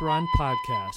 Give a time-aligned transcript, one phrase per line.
[0.00, 0.92] Run podcast.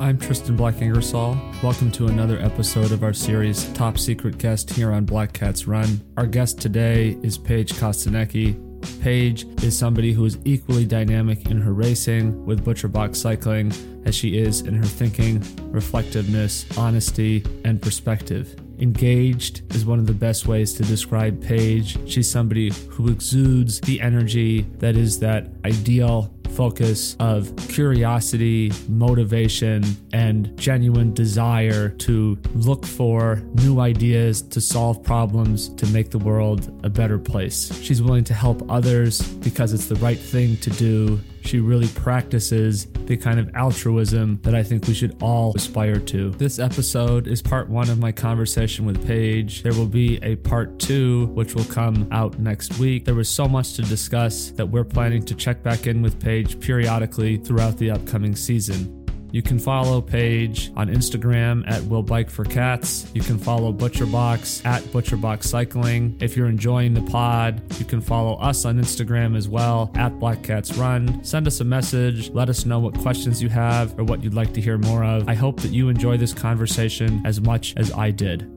[0.00, 1.38] I'm Tristan Black Ingersoll.
[1.62, 6.00] Welcome to another episode of our series Top Secret Guest here on Black Cats Run.
[6.16, 8.60] Our guest today is Paige Kostanecki.
[9.00, 13.72] Paige is somebody who is equally dynamic in her racing with Butcherbox Cycling
[14.04, 18.56] as she is in her thinking, reflectiveness, honesty, and perspective.
[18.78, 21.96] Engaged is one of the best ways to describe Paige.
[22.10, 30.56] She's somebody who exudes the energy that is that ideal focus of curiosity, motivation, and
[30.56, 36.88] genuine desire to look for new ideas, to solve problems, to make the world a
[36.88, 37.76] better place.
[37.82, 41.20] She's willing to help others because it's the right thing to do.
[41.44, 46.30] She really practices the kind of altruism that I think we should all aspire to.
[46.30, 49.62] This episode is part one of my conversation with Paige.
[49.62, 53.04] There will be a part two, which will come out next week.
[53.04, 56.58] There was so much to discuss that we're planning to check back in with Paige
[56.60, 59.03] periodically throughout the upcoming season.
[59.34, 63.10] You can follow Paige on Instagram at Will Bike for Cats.
[63.14, 66.16] You can follow Butcherbox at Butcherbox Cycling.
[66.20, 70.44] If you're enjoying the pod, you can follow us on Instagram as well at Black
[70.44, 71.24] Cats Run.
[71.24, 72.30] Send us a message.
[72.30, 75.28] Let us know what questions you have or what you'd like to hear more of.
[75.28, 78.48] I hope that you enjoy this conversation as much as I did.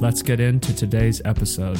[0.00, 1.78] Let's get into today's episode.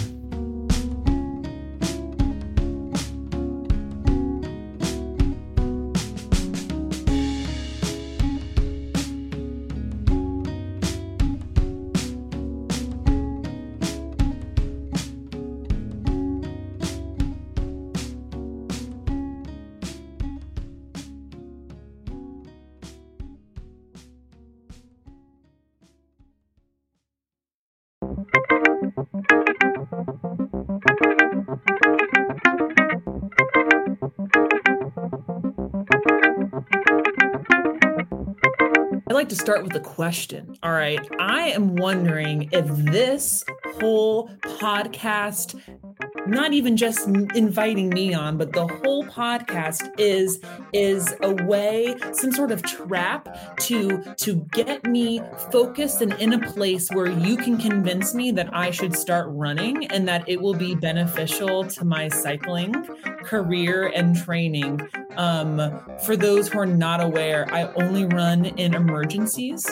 [39.66, 40.56] With a question.
[40.62, 41.00] All right.
[41.18, 43.44] I am wondering if this
[43.80, 45.60] whole podcast,
[46.26, 50.40] not even just inviting me on, but the whole podcast is
[50.72, 55.20] is a way, some sort of trap to to get me
[55.50, 59.86] focused and in a place where you can convince me that I should start running
[59.88, 62.74] and that it will be beneficial to my cycling
[63.24, 64.80] career and training.
[65.16, 69.66] Um, for those who are not aware, I only run in emergencies.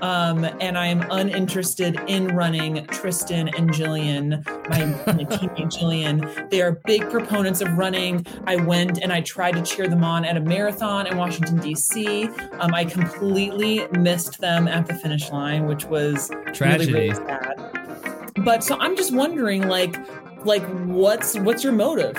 [0.00, 6.50] Um, and I'm uninterested in running Tristan and Jillian, my, my teammate Jillian.
[6.50, 8.26] They are big proponents of running.
[8.46, 12.24] I went and I tried to cheer them on at a marathon in Washington, D.C.
[12.58, 16.92] Um, I completely missed them at the finish line, which was Tragedy.
[16.92, 18.32] really, really sad.
[18.44, 19.96] But so I'm just wondering, like,
[20.44, 22.16] like what's what's your motive?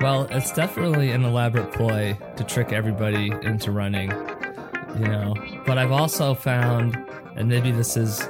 [0.00, 4.10] Well, it's definitely an elaborate ploy to trick everybody into running,
[4.98, 5.34] you know.
[5.66, 6.96] But I've also found,
[7.36, 8.26] and maybe this is,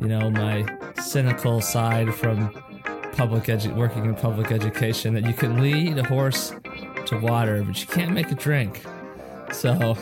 [0.00, 0.66] you know, my
[1.00, 2.52] cynical side from
[3.12, 6.54] public edu- working in public education, that you can lead a horse
[7.06, 8.84] to water, but you can't make it drink.
[9.52, 9.96] So,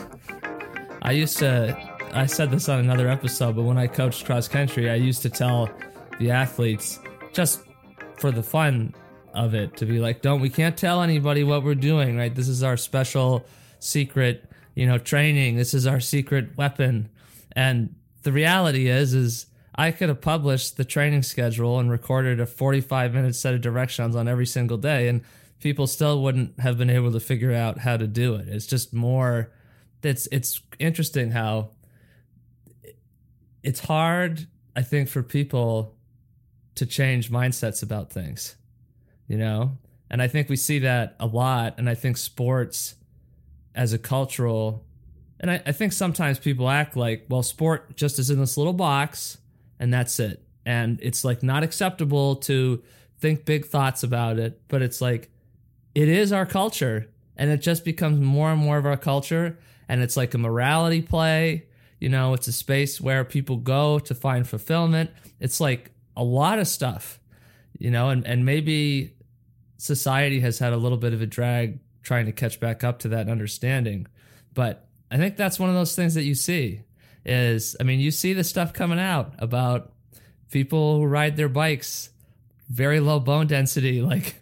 [1.01, 1.77] I used to,
[2.13, 5.29] I said this on another episode, but when I coached cross country, I used to
[5.29, 5.69] tell
[6.19, 6.99] the athletes
[7.33, 7.61] just
[8.17, 8.93] for the fun
[9.33, 12.33] of it to be like, don't we can't tell anybody what we're doing, right?
[12.33, 13.45] This is our special
[13.79, 14.45] secret,
[14.81, 15.57] you know, training.
[15.57, 17.07] This is our secret weapon.
[17.51, 17.93] And
[18.23, 19.45] the reality is, is
[19.75, 24.15] I could have published the training schedule and recorded a 45 minute set of directions
[24.15, 25.21] on every single day, and
[25.59, 28.47] people still wouldn't have been able to figure out how to do it.
[28.47, 29.51] It's just more.
[30.01, 31.69] It's it's interesting how
[33.61, 35.95] it's hard, I think, for people
[36.73, 38.55] to change mindsets about things
[39.31, 39.77] you know
[40.09, 42.95] and i think we see that a lot and i think sports
[43.75, 44.85] as a cultural
[45.41, 48.73] and I, I, think sometimes people act like well sport just is in this little
[48.73, 49.39] box
[49.79, 50.43] and that's it.
[50.65, 52.83] And it's like not acceptable to
[53.17, 55.31] think big thoughts about it but it's like
[55.95, 59.57] it is our culture and it just becomes more and more of our culture
[59.89, 61.65] and it's like a morality play.
[61.99, 65.09] You know it's a space where people go to find fulfillment.
[65.39, 67.19] It's like a lot of stuff
[67.79, 69.15] you know and, and maybe
[69.77, 73.09] society has had a little bit of a drag trying to catch back up to
[73.09, 74.07] that understanding
[74.53, 76.81] but i think that's one of those things that you see
[77.25, 79.93] is i mean you see the stuff coming out about
[80.49, 82.09] people who ride their bikes
[82.69, 84.35] very low bone density like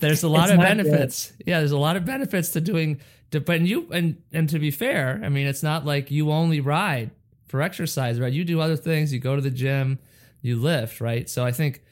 [0.00, 3.00] there's a lot It's of benefits yeah there's a lot of benefits to doing
[3.30, 6.60] to, but you and and to be fair i mean it's not like you only
[6.60, 7.10] ride
[7.46, 8.32] for exercise, right?
[8.32, 9.98] You do other things, you go to the gym,
[10.42, 11.28] you lift, right?
[11.28, 11.82] So I think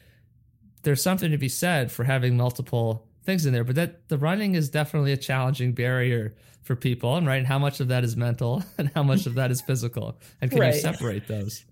[0.83, 4.55] there's something to be said for having multiple things in there, but that the running
[4.55, 8.63] is definitely a challenging barrier for people, and right, how much of that is mental
[8.77, 10.73] and how much of that is physical, and can right.
[10.73, 11.65] you separate those?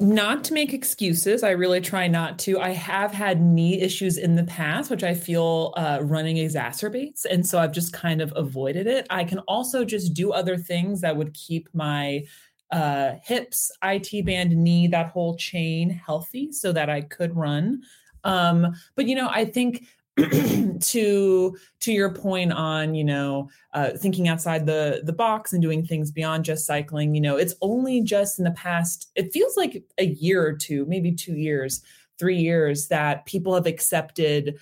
[0.00, 1.42] not to make excuses.
[1.42, 2.58] I really try not to.
[2.58, 7.26] I have had knee issues in the past, which I feel uh, running exacerbates.
[7.26, 9.06] And so I've just kind of avoided it.
[9.10, 12.24] I can also just do other things that would keep my
[12.72, 17.82] uh, hips, IT band, knee, that whole chain healthy so that I could run.
[18.24, 19.86] Um, but, you know, I think
[20.80, 25.84] to to your point on you know uh, thinking outside the the box and doing
[25.84, 29.82] things beyond just cycling you know it's only just in the past it feels like
[29.98, 31.80] a year or two maybe two years
[32.18, 34.58] three years that people have accepted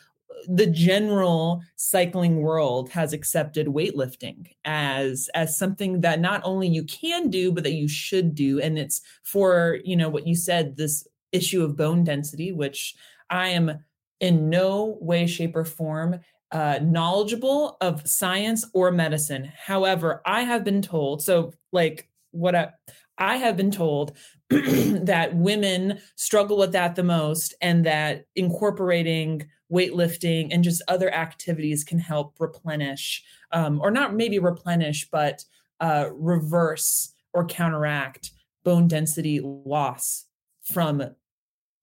[0.46, 7.28] the general cycling world has accepted weightlifting as as something that not only you can
[7.28, 8.60] do but that you should do.
[8.60, 12.94] And it's for you know what you said this issue of bone density which
[13.28, 13.84] i am
[14.20, 16.20] in no way, shape, or form
[16.50, 19.52] uh, knowledgeable of science or medicine.
[19.54, 22.70] However, I have been told, so like what I,
[23.18, 24.16] I have been told
[24.50, 31.84] that women struggle with that the most, and that incorporating weightlifting and just other activities
[31.84, 33.22] can help replenish,
[33.52, 35.44] um, or not maybe replenish, but
[35.80, 38.30] uh, reverse or counteract
[38.64, 40.24] bone density loss
[40.62, 41.02] from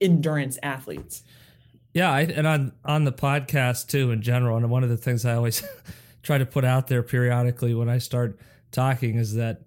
[0.01, 1.23] endurance athletes.
[1.95, 5.25] Yeah, I, and on on the podcast too in general, and one of the things
[5.25, 5.63] I always
[6.23, 8.37] try to put out there periodically when I start
[8.69, 9.61] talking is that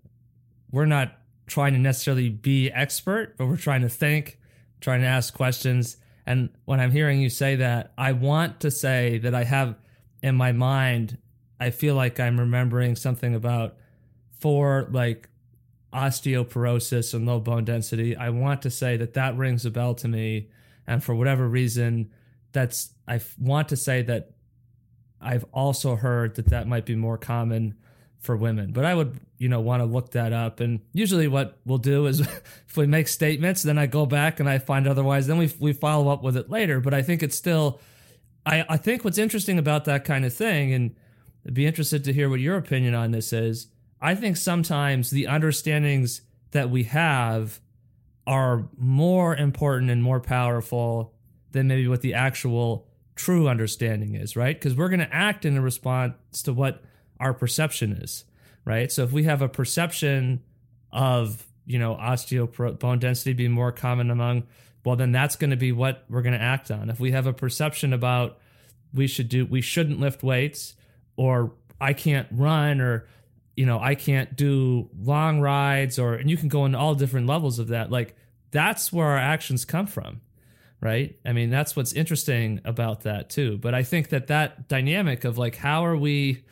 [0.71, 1.17] we're not
[1.47, 4.39] trying to necessarily be expert, but we're trying to think,
[4.83, 5.97] trying to ask questions.
[6.27, 9.77] And when I'm hearing you say that, I want to say that I have
[10.23, 11.17] in my mind,
[11.59, 13.77] I feel like I'm remembering something about
[14.39, 15.31] for like
[15.95, 18.15] osteoporosis and low bone density.
[18.15, 20.51] I want to say that that rings a bell to me.
[20.87, 22.11] And for whatever reason,
[22.59, 24.31] that's I want to say that
[25.21, 27.75] I've also heard that that might be more common
[28.19, 30.59] for women, but I would you know want to look that up.
[30.59, 32.21] And usually, what we'll do is
[32.69, 35.29] if we make statements, then I go back and I find otherwise.
[35.29, 36.81] Then we we follow up with it later.
[36.81, 37.81] But I think it's still.
[38.45, 40.97] I, I think what's interesting about that kind of thing, and
[41.47, 43.69] I'd be interested to hear what your opinion on this is.
[44.01, 46.23] I think sometimes the understandings
[46.53, 47.61] that we have
[48.27, 51.15] are more important and more powerful
[51.53, 54.59] than maybe what the actual true understanding is, right?
[54.59, 56.83] Because we're going to act in a response to what
[57.21, 58.25] our perception is,
[58.65, 58.91] right?
[58.91, 60.43] So if we have a perception
[60.93, 64.45] of, you know, osteobone density being more common among,
[64.85, 66.89] well, then that's going to be what we're going to act on.
[66.89, 68.39] If we have a perception about
[68.95, 70.75] we should do, we shouldn't lift weights,
[71.17, 73.07] or I can't run, or,
[73.57, 77.27] you know, I can't do long rides, or, and you can go into all different
[77.27, 77.91] levels of that.
[77.91, 78.17] Like
[78.51, 80.21] that's where our actions come from
[80.81, 81.19] right?
[81.25, 83.59] I mean, that's what's interesting about that too.
[83.59, 86.45] But I think that that dynamic of like, how are we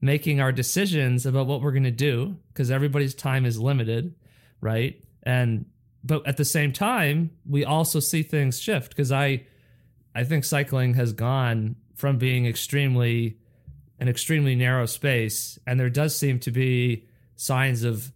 [0.00, 2.36] making our decisions about what we're going to do?
[2.52, 4.14] Because everybody's time is limited,
[4.60, 5.02] right?
[5.22, 5.66] And
[6.04, 9.46] but at the same time, we also see things shift because I,
[10.14, 13.38] I think cycling has gone from being extremely
[14.00, 18.12] an extremely narrow space, and there does seem to be signs of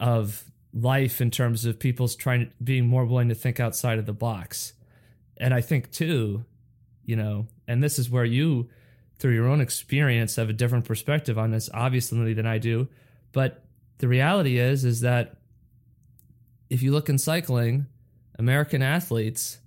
[0.00, 4.06] of life in terms of people's trying to being more willing to think outside of
[4.06, 4.74] the box
[5.38, 6.44] and I think too,
[7.04, 8.68] you know, and this is where you,
[9.18, 12.88] through your own experience, have a different perspective on this, obviously, than I do.
[13.32, 13.64] But
[13.98, 15.36] the reality is, is that
[16.70, 17.86] if you look in cycling,
[18.38, 19.58] American athletes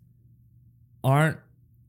[1.03, 1.37] aren't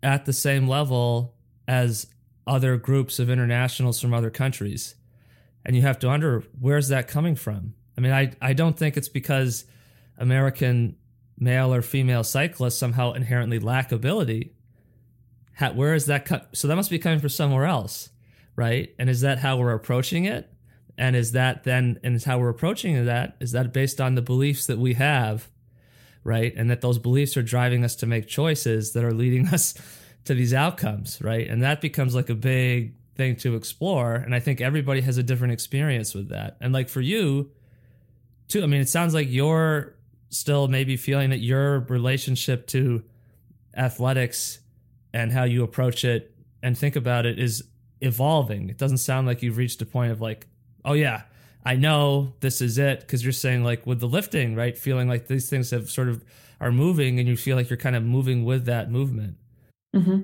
[0.03, 1.35] at the same level
[1.69, 2.07] as
[2.47, 4.97] other groups of internationals from other countries.
[5.65, 7.75] And you have to wonder where's that coming from?
[7.97, 9.65] I mean, I, I don't think it's because
[10.19, 10.97] American
[11.43, 14.53] male or female cyclists somehow inherently lack ability.
[15.55, 16.25] How, where is that?
[16.25, 18.11] Co- so that must be coming from somewhere else,
[18.57, 18.95] right?
[18.99, 20.49] And is that how we're approaching it?
[20.97, 23.37] And is that then, and is how we're approaching that?
[23.41, 25.49] Is that based on the beliefs that we have,
[26.23, 26.55] right?
[26.57, 29.75] And that those beliefs are driving us to make choices that are leading us
[30.25, 31.49] to these outcomes, right?
[31.49, 34.15] And that becomes like a big thing to explore.
[34.15, 36.57] And I think everybody has a different experience with that.
[36.61, 37.51] And like for you,
[38.49, 39.97] too, I mean, it sounds like you're
[40.33, 43.05] still maybe feeling that your relationship to
[43.77, 44.59] athletics
[45.13, 47.63] and how you approach it and think about it is
[48.01, 48.71] evolving.
[48.71, 50.47] It doesn't sound like you've reached a point of like,
[50.85, 51.23] oh yeah,
[51.65, 54.77] I know this is it because you're saying like with the lifting, right?
[54.77, 56.25] Feeling like these things have sort of
[56.61, 59.37] are moving and you feel like you're kind of moving with that movement.
[59.95, 60.21] Mm-hmm.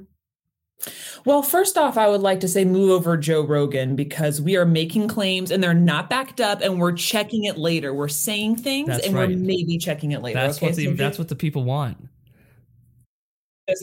[1.25, 4.65] Well, first off, I would like to say move over Joe Rogan because we are
[4.65, 7.93] making claims and they're not backed up and we're checking it later.
[7.93, 9.29] We're saying things That's and right.
[9.29, 10.41] we're maybe checking it later.
[10.41, 11.99] That's okay, what the so that's what the people want.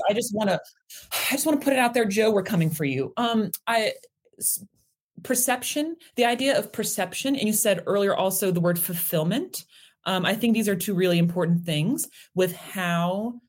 [0.09, 0.59] I just want to,
[1.11, 2.31] I just want to put it out there, Joe.
[2.31, 3.13] We're coming for you.
[3.17, 3.93] Um, I
[5.23, 9.65] perception, the idea of perception, and you said earlier also the word fulfillment.
[10.05, 13.41] Um, I think these are two really important things with how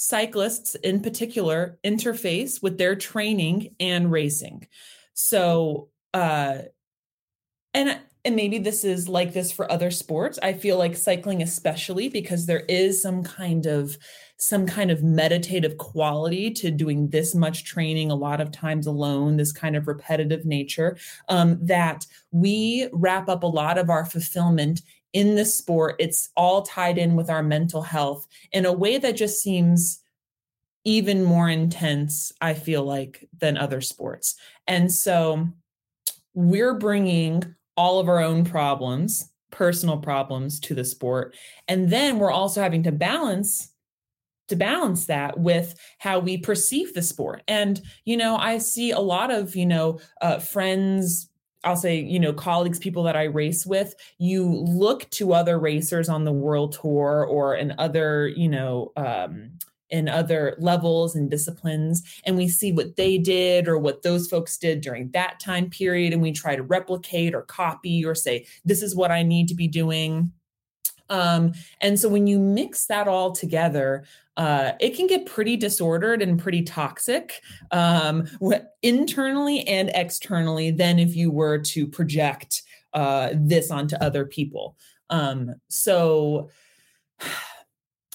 [0.00, 4.66] cyclists, in particular, interface with their training and racing.
[5.12, 6.58] So, uh,
[7.74, 12.10] and and maybe this is like this for other sports i feel like cycling especially
[12.10, 13.96] because there is some kind of
[14.36, 19.36] some kind of meditative quality to doing this much training a lot of times alone
[19.36, 24.82] this kind of repetitive nature um, that we wrap up a lot of our fulfillment
[25.12, 29.16] in the sport it's all tied in with our mental health in a way that
[29.16, 30.00] just seems
[30.84, 34.36] even more intense i feel like than other sports
[34.66, 35.48] and so
[36.34, 41.34] we're bringing all of our own problems, personal problems to the sport.
[41.66, 43.72] And then we're also having to balance
[44.48, 47.42] to balance that with how we perceive the sport.
[47.46, 51.29] And you know, I see a lot of, you know, uh, friends
[51.64, 56.08] I'll say, you know, colleagues, people that I race with, you look to other racers
[56.08, 59.52] on the world tour or in other, you know, um,
[59.90, 64.56] in other levels and disciplines and we see what they did or what those folks
[64.56, 68.82] did during that time period and we try to replicate or copy or say this
[68.82, 70.30] is what i need to be doing
[71.10, 74.04] um, and so when you mix that all together
[74.36, 78.26] uh, it can get pretty disordered and pretty toxic um,
[78.80, 82.62] internally and externally than if you were to project
[82.94, 84.76] uh, this onto other people.
[85.10, 86.48] Um, so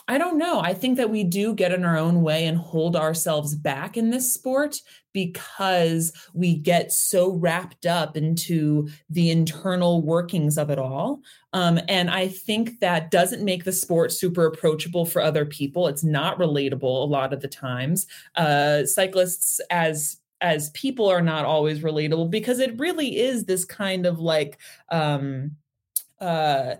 [0.07, 0.59] I don't know.
[0.59, 4.11] I think that we do get in our own way and hold ourselves back in
[4.11, 4.81] this sport
[5.13, 11.21] because we get so wrapped up into the internal workings of it all.
[11.53, 15.87] Um, and I think that doesn't make the sport super approachable for other people.
[15.87, 18.05] It's not relatable a lot of the times.
[18.35, 24.05] Uh, cyclists, as as people, are not always relatable because it really is this kind
[24.05, 24.59] of like
[24.89, 25.55] um,
[26.19, 26.75] uh,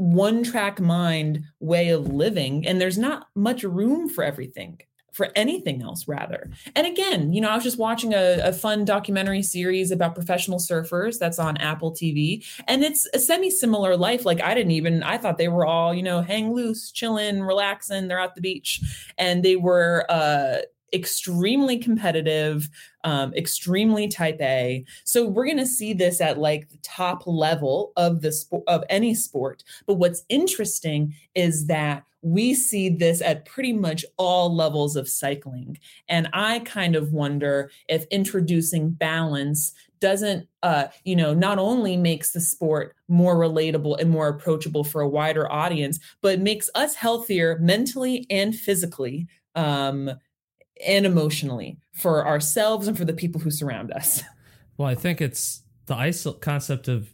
[0.00, 4.80] one track mind way of living and there's not much room for everything
[5.12, 6.48] for anything else rather.
[6.74, 10.58] And again you know i was just watching a, a, fun documentary series about professional
[10.58, 14.24] surfers that's on apple tv and it's a semi-similar life.
[14.24, 18.08] Like i didn't even i thought they were all you know hang loose chilling relaxing
[18.08, 18.80] they're at the beach
[19.18, 20.58] and they were uh
[20.92, 22.68] extremely competitive,
[23.04, 24.84] um, extremely type A.
[25.04, 28.84] So we're going to see this at like the top level of the sport of
[28.88, 29.64] any sport.
[29.86, 35.78] But what's interesting is that we see this at pretty much all levels of cycling.
[36.08, 42.32] And I kind of wonder if introducing balance doesn't uh, you know not only makes
[42.32, 47.58] the sport more relatable and more approachable for a wider audience but makes us healthier
[47.60, 50.10] mentally and physically um,
[50.86, 54.22] and emotionally for ourselves and for the people who surround us.
[54.76, 57.10] Well, I think it's the isol- concept of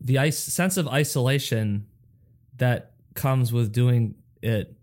[0.00, 1.86] the ice sense of isolation
[2.56, 4.74] that comes with doing it.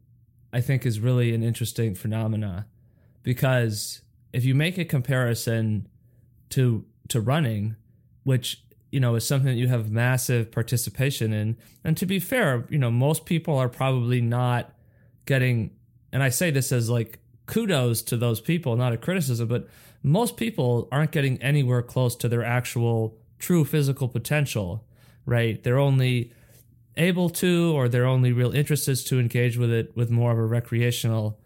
[0.53, 2.68] I think is really an interesting phenomena
[3.24, 4.01] because
[4.32, 5.88] if you make a comparison
[6.50, 7.75] to to running,
[8.24, 12.65] which you know is something that you have massive participation in, and to be fair,
[12.70, 14.74] you know most people are probably not
[15.25, 15.72] getting.
[16.12, 19.68] And I say this as like kudos to those people, not a criticism, but
[20.03, 24.86] most people aren't getting anywhere close to their actual true physical potential,
[25.25, 25.62] right?
[25.63, 26.32] They're only
[26.96, 30.38] able to, or their only real interest is to engage with it with more of
[30.38, 31.39] a recreational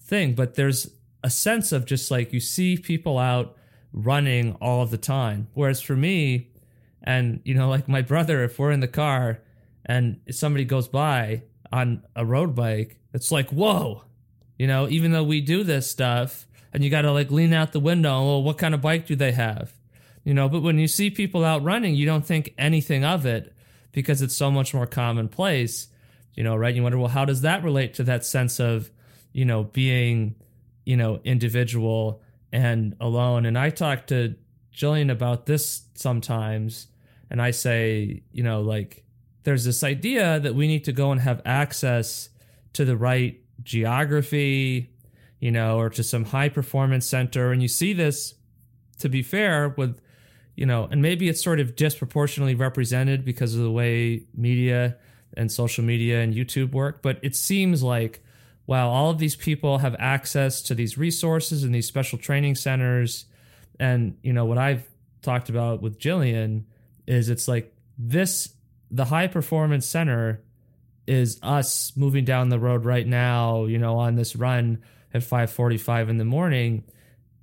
[0.00, 0.34] thing.
[0.34, 0.90] But there's
[1.22, 3.54] a sense of just like you see people out
[3.92, 5.48] running all of the time.
[5.52, 6.48] Whereas for me,
[7.02, 9.40] and you know, like my brother, if we're in the car
[9.84, 14.04] and somebody goes by on a road bike, it's like, whoa,
[14.60, 17.72] you know, even though we do this stuff and you got to like lean out
[17.72, 19.72] the window, well, what kind of bike do they have?
[20.22, 23.54] You know, but when you see people out running, you don't think anything of it
[23.90, 25.88] because it's so much more commonplace,
[26.34, 26.74] you know, right?
[26.74, 28.90] You wonder, well, how does that relate to that sense of,
[29.32, 30.34] you know, being,
[30.84, 32.20] you know, individual
[32.52, 33.46] and alone?
[33.46, 34.34] And I talk to
[34.76, 36.88] Jillian about this sometimes,
[37.30, 39.04] and I say, you know, like,
[39.44, 42.28] there's this idea that we need to go and have access
[42.74, 44.90] to the right geography,
[45.38, 47.52] you know, or to some high performance center.
[47.52, 48.34] And you see this,
[48.98, 50.00] to be fair, with,
[50.56, 54.96] you know, and maybe it's sort of disproportionately represented because of the way media
[55.34, 58.22] and social media and YouTube work, but it seems like
[58.70, 63.24] while all of these people have access to these resources and these special training centers
[63.80, 64.86] and you know what i've
[65.22, 66.62] talked about with jillian
[67.04, 68.54] is it's like this
[68.88, 70.40] the high performance center
[71.10, 76.08] is us moving down the road right now you know on this run at 5:45
[76.08, 76.84] in the morning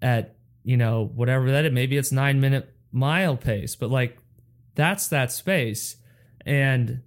[0.01, 1.71] at you know whatever that is.
[1.71, 4.17] Maybe it's 9 minute mile pace but like
[4.75, 5.97] that's that space.
[6.45, 7.01] And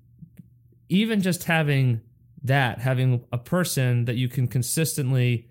[0.88, 2.02] even just having
[2.42, 5.48] that having a person that you can consistently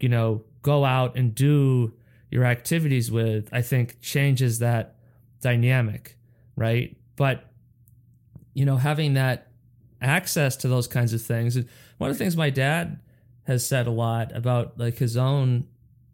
[0.00, 1.94] you know go out and do
[2.30, 4.96] your activities with i think changes that
[5.40, 6.18] dynamic
[6.58, 6.96] right?
[7.16, 7.44] But
[8.52, 9.47] you know having that
[10.00, 11.56] access to those kinds of things.
[11.98, 13.00] One of the things my dad
[13.46, 15.66] has said a lot about like his own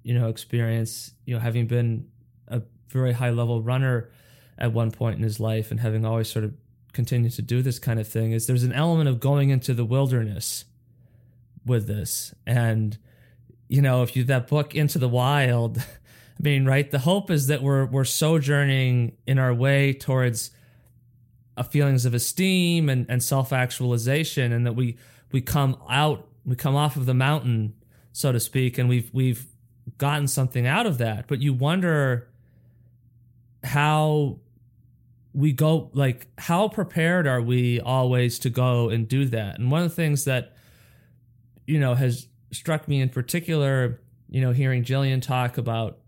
[0.02, 2.06] you know experience you know having been
[2.46, 4.10] a very high level runner
[4.58, 6.52] at one point in his life and having always sort of
[6.92, 9.84] continued to do this kind of thing is there's an element of going into the
[9.84, 10.64] wilderness
[11.66, 12.32] with this.
[12.46, 12.96] And
[13.68, 15.78] you know if you that book into the wild
[16.38, 20.50] i mean right the hope is that we're we're sojourning in our way towards
[21.62, 24.96] feelings of esteem and, and self-actualization and that we
[25.30, 27.74] we come out we come off of the mountain,
[28.12, 29.46] so to speak, and we've we've
[29.98, 31.26] gotten something out of that.
[31.26, 32.28] But you wonder
[33.62, 34.38] how
[35.32, 39.82] we go like how prepared are we always to go and do that and one
[39.82, 40.54] of the things that
[41.66, 45.98] you know has struck me in particular you know hearing jillian talk about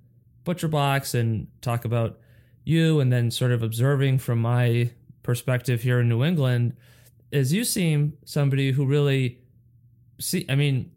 [0.44, 2.20] butcher box and talk about
[2.62, 4.88] you and then sort of observing from my
[5.26, 6.74] perspective here in new england
[7.30, 9.38] is you seem somebody who really
[10.20, 10.92] see, I mean,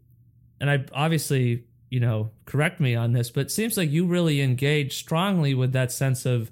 [0.60, 4.98] and I obviously, you know, correct me on this, but seems like you really engage
[4.98, 6.50] strongly with that sense of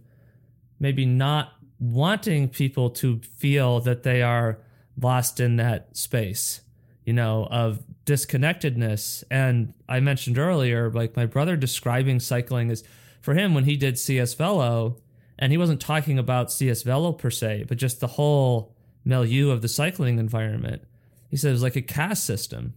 [0.80, 4.58] maybe not wanting people to feel that they are
[5.00, 6.60] lost in that space,
[7.04, 9.22] you know, of disconnectedness.
[9.30, 12.82] And I mentioned earlier, like my brother describing cycling as
[13.20, 14.96] for him when he did CS Velo,
[15.38, 18.74] and he wasn't talking about CS Velo per se, but just the whole
[19.04, 20.82] milieu of the cycling environment.
[21.28, 22.74] He said it was like a caste system.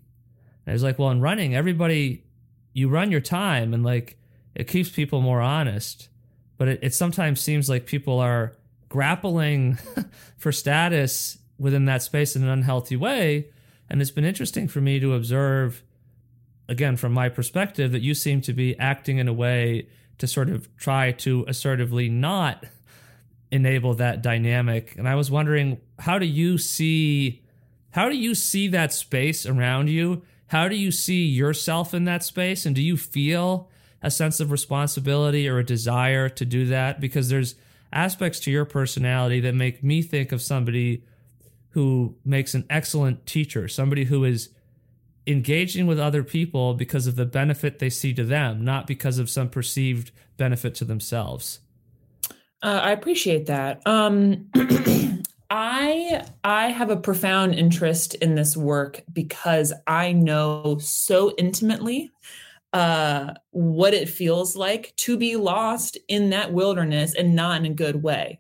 [0.65, 2.24] And I was like, well, in running, everybody,
[2.74, 4.17] you run your time and like
[4.54, 6.10] it keeps people more honest.
[6.58, 8.56] But it, it sometimes seems like people are
[8.89, 9.80] grappling
[10.38, 13.47] for status within that space in an unhealthy way.
[13.89, 15.84] And it's been interesting for me to observe,
[16.69, 19.88] again, from my perspective, that you seem to be acting in a way
[20.22, 22.66] to sort of try to assertively not
[23.52, 24.96] enable that dynamic.
[24.98, 27.42] And I was wondering, how do you see
[27.92, 30.22] how do you see that space around you?
[30.48, 32.66] How do you see yourself in that space?
[32.66, 33.70] And do you feel
[34.02, 37.02] a sense of responsibility or a desire to do that?
[37.02, 37.56] Because there's
[37.92, 41.04] aspects to your personality that make me think of somebody
[41.72, 44.50] who makes an excellent teacher, somebody who is
[45.28, 49.30] engaging with other people because of the benefit they see to them, not because of
[49.30, 51.60] some perceived benefit to themselves.
[52.64, 53.82] Uh, I appreciate that.
[53.86, 54.50] Um,
[55.50, 62.10] I I have a profound interest in this work because I know so intimately
[62.72, 67.76] uh, what it feels like to be lost in that wilderness and not in a
[67.76, 68.40] good way,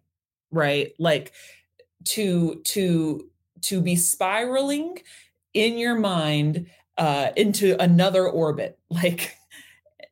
[0.51, 0.93] right?
[0.99, 1.33] Like
[2.05, 3.29] to to
[3.61, 4.99] to be spiraling
[5.53, 9.35] in your mind uh, into another orbit, like,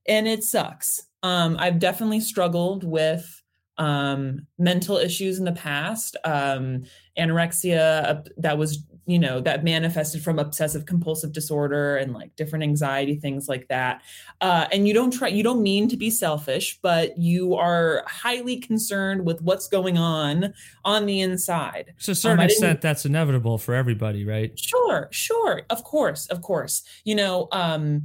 [0.08, 1.04] and it sucks.
[1.23, 3.41] Um, I've definitely struggled with
[3.78, 6.84] um, mental issues in the past, um,
[7.17, 12.62] anorexia uh, that was, you know, that manifested from obsessive compulsive disorder and like different
[12.62, 14.04] anxiety things like that.
[14.39, 18.58] Uh, and you don't try, you don't mean to be selfish, but you are highly
[18.58, 20.54] concerned with what's going on
[20.86, 21.95] on the inside.
[22.04, 24.58] To a certain um, extent, that's inevitable for everybody, right?
[24.60, 26.84] Sure, sure, of course, of course.
[27.04, 28.04] You know, um,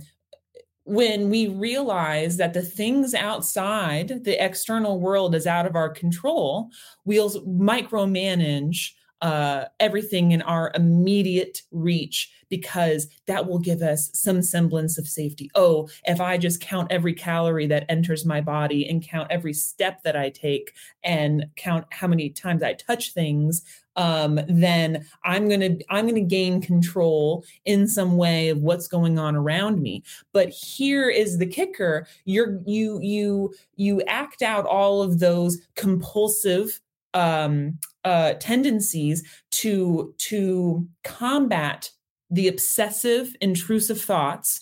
[0.84, 6.70] when we realize that the things outside the external world is out of our control,
[7.04, 8.92] we'll micromanage
[9.24, 15.50] uh, everything in our immediate reach because that will give us some semblance of safety.
[15.54, 20.02] Oh, if I just count every calorie that enters my body and count every step
[20.02, 23.64] that I take and count how many times I touch things,
[23.96, 29.36] um, then I'm gonna I'm gonna gain control in some way of what's going on
[29.36, 30.02] around me.
[30.32, 36.80] But here is the kicker: you're you you you act out all of those compulsive
[37.14, 39.22] um, uh, tendencies
[39.52, 41.90] to to combat
[42.30, 44.60] the obsessive intrusive thoughts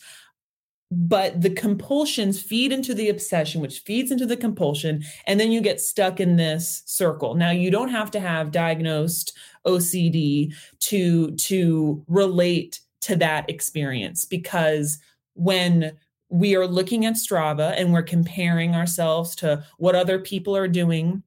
[0.95, 5.63] but the compulsions feed into the obsession which feeds into the compulsion and then you
[5.63, 7.35] get stuck in this circle.
[7.35, 9.37] Now you don't have to have diagnosed
[9.67, 14.99] ocd to to relate to that experience because
[15.35, 15.93] when
[16.29, 21.23] we are looking at Strava and we're comparing ourselves to what other people are doing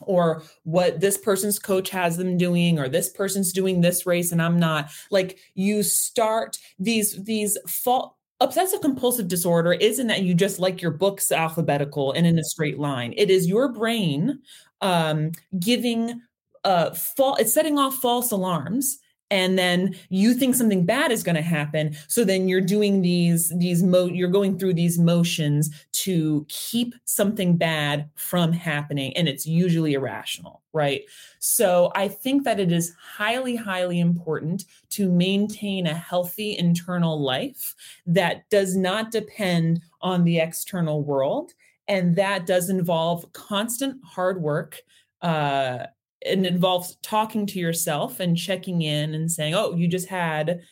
[0.00, 4.42] or what this person's coach has them doing or this person's doing this race and
[4.42, 4.90] I'm not.
[5.10, 10.90] Like you start these these fault obsessive compulsive disorder isn't that you just like your
[10.90, 13.14] books alphabetical and in a straight line.
[13.16, 14.40] It is your brain
[14.80, 16.20] um giving
[16.64, 18.98] uh fall it's setting off false alarms
[19.30, 23.50] and then you think something bad is going to happen so then you're doing these
[23.56, 29.46] these mo you're going through these motions to keep something bad from happening and it's
[29.46, 31.02] usually irrational right?
[31.38, 37.74] So i think that it is highly highly important to maintain a healthy internal life
[38.06, 41.52] that does not depend on the external world
[41.88, 44.80] and that does involve constant hard work
[45.22, 45.86] uh,
[46.24, 50.62] it involves talking to yourself and checking in and saying, oh, you just had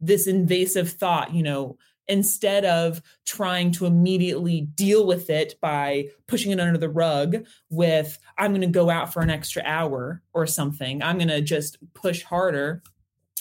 [0.00, 1.76] this invasive thought, you know,
[2.08, 8.18] instead of trying to immediately deal with it by pushing it under the rug with,
[8.38, 11.78] I'm going to go out for an extra hour or something, I'm going to just
[11.94, 12.82] push harder.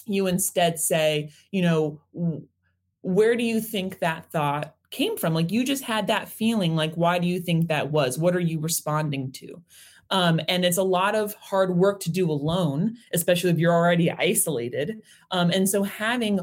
[0.05, 2.01] You instead say, you know,
[3.01, 5.33] where do you think that thought came from?
[5.33, 6.75] Like you just had that feeling.
[6.75, 8.17] Like, why do you think that was?
[8.17, 9.61] What are you responding to?
[10.09, 14.11] Um, and it's a lot of hard work to do alone, especially if you're already
[14.11, 15.01] isolated.
[15.31, 16.39] Um, and so having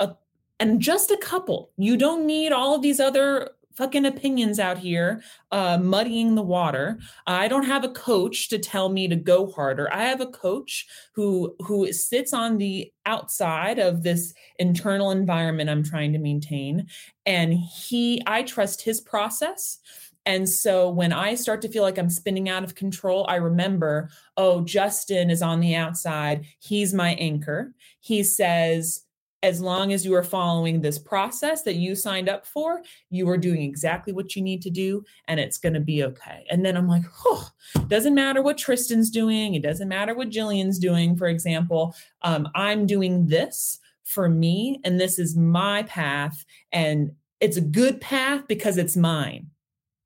[0.00, 0.14] a
[0.60, 5.22] and just a couple, you don't need all of these other fucking opinions out here
[5.52, 6.98] uh, muddying the water.
[7.28, 9.88] I don't have a coach to tell me to go harder.
[9.92, 15.84] I have a coach who who sits on the outside of this internal environment I'm
[15.84, 16.88] trying to maintain,
[17.24, 19.78] and he I trust his process
[20.28, 24.10] and so when I start to feel like I'm spinning out of control, I remember,
[24.36, 26.44] oh, Justin is on the outside.
[26.58, 27.72] He's my anchor.
[28.00, 29.04] He says,
[29.42, 33.38] as long as you are following this process that you signed up for, you are
[33.38, 36.44] doing exactly what you need to do and it's going to be okay.
[36.50, 37.48] And then I'm like, oh,
[37.86, 39.54] doesn't matter what Tristan's doing.
[39.54, 41.94] It doesn't matter what Jillian's doing, for example.
[42.20, 46.44] Um, I'm doing this for me and this is my path.
[46.70, 49.48] And it's a good path because it's mine.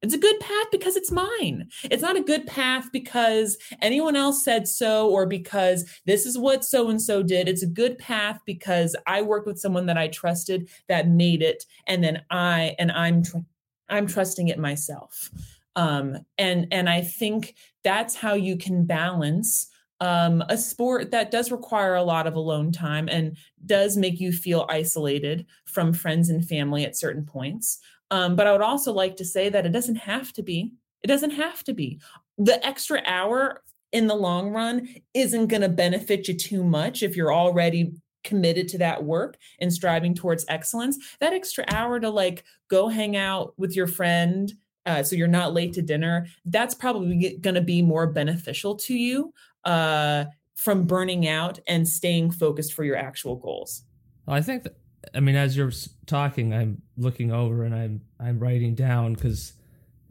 [0.03, 1.69] It's a good path because it's mine.
[1.85, 6.65] It's not a good path because anyone else said so or because this is what
[6.65, 7.49] so and so did.
[7.49, 11.65] It's a good path because I worked with someone that I trusted that made it
[11.87, 13.39] and then I and I'm tr-
[13.89, 15.31] I'm trusting it myself.
[15.77, 19.69] Um and and I think that's how you can balance
[20.03, 24.33] um, a sport that does require a lot of alone time and does make you
[24.33, 27.79] feel isolated from friends and family at certain points.
[28.13, 30.75] Um, but I would also like to say that it doesn't have to be.
[31.03, 31.99] It doesn't have to be.
[32.37, 37.17] The extra hour in the long run isn't going to benefit you too much if
[37.17, 40.99] you're already committed to that work and striving towards excellence.
[41.21, 44.53] That extra hour to like go hang out with your friend
[44.85, 48.95] uh, so you're not late to dinner, that's probably going to be more beneficial to
[48.95, 49.33] you
[49.65, 53.85] uh, from burning out and staying focused for your actual goals.
[54.29, 54.77] I think that
[55.15, 55.73] I mean, as you're
[56.07, 59.55] talking, I'm looking over and I'm I'm writing down because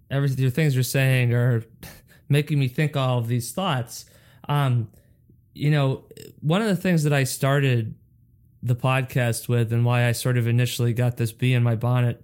[0.10, 1.64] everything the things you're saying are
[2.30, 4.06] making me think all of these thoughts.
[4.48, 4.90] Um,
[5.54, 6.06] you know,
[6.42, 7.96] one of the things that I started
[8.64, 12.24] the podcast with, and why I sort of initially got this bee in my bonnet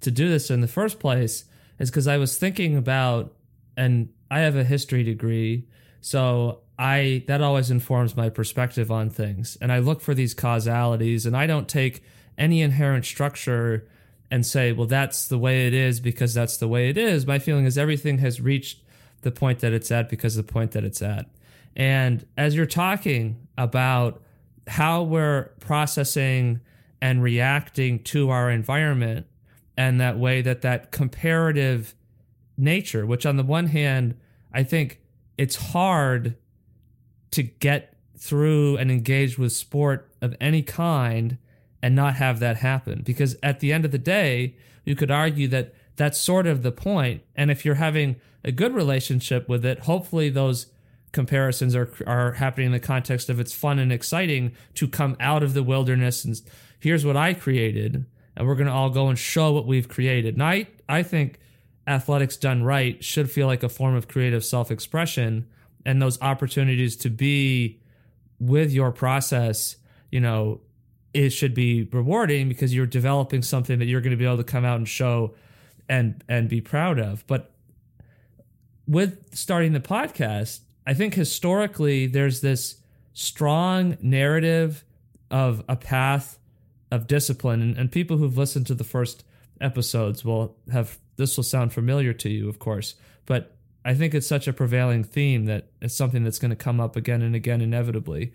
[0.00, 1.44] to do this in the first place,
[1.78, 3.34] is because I was thinking about,
[3.76, 5.68] and I have a history degree,
[6.00, 9.56] so I that always informs my perspective on things.
[9.60, 12.02] And I look for these causalities and I don't take
[12.36, 13.86] any inherent structure
[14.30, 17.26] and say, well, that's the way it is because that's the way it is.
[17.26, 18.80] My feeling is everything has reached
[19.20, 21.26] the point that it's at because the point that it's at.
[21.76, 24.20] And as you're talking about
[24.66, 26.60] how we're processing
[27.00, 29.26] and reacting to our environment
[29.76, 31.94] and that way that that comparative
[32.56, 34.16] nature, which on the one hand,
[34.52, 35.00] I think
[35.36, 36.36] it's hard
[37.34, 41.36] to get through and engage with sport of any kind
[41.82, 43.02] and not have that happen.
[43.04, 46.72] Because at the end of the day, you could argue that that's sort of the
[46.72, 47.22] point.
[47.36, 50.66] And if you're having a good relationship with it, hopefully those
[51.12, 55.42] comparisons are are happening in the context of it's fun and exciting to come out
[55.42, 56.42] of the wilderness and
[56.80, 58.04] here's what I created
[58.36, 60.34] and we're going to all go and show what we've created.
[60.34, 61.38] And I I think
[61.86, 65.46] athletics done right should feel like a form of creative self-expression
[65.84, 67.80] and those opportunities to be
[68.38, 69.76] with your process,
[70.10, 70.60] you know,
[71.12, 74.44] it should be rewarding because you're developing something that you're going to be able to
[74.44, 75.34] come out and show
[75.88, 77.26] and and be proud of.
[77.26, 77.52] But
[78.86, 82.76] with starting the podcast, I think historically there's this
[83.12, 84.84] strong narrative
[85.30, 86.38] of a path
[86.90, 87.62] of discipline.
[87.62, 89.24] And, and people who've listened to the first
[89.60, 92.96] episodes will have this will sound familiar to you, of course.
[93.24, 93.53] But
[93.84, 96.96] I think it's such a prevailing theme that it's something that's going to come up
[96.96, 98.32] again and again inevitably.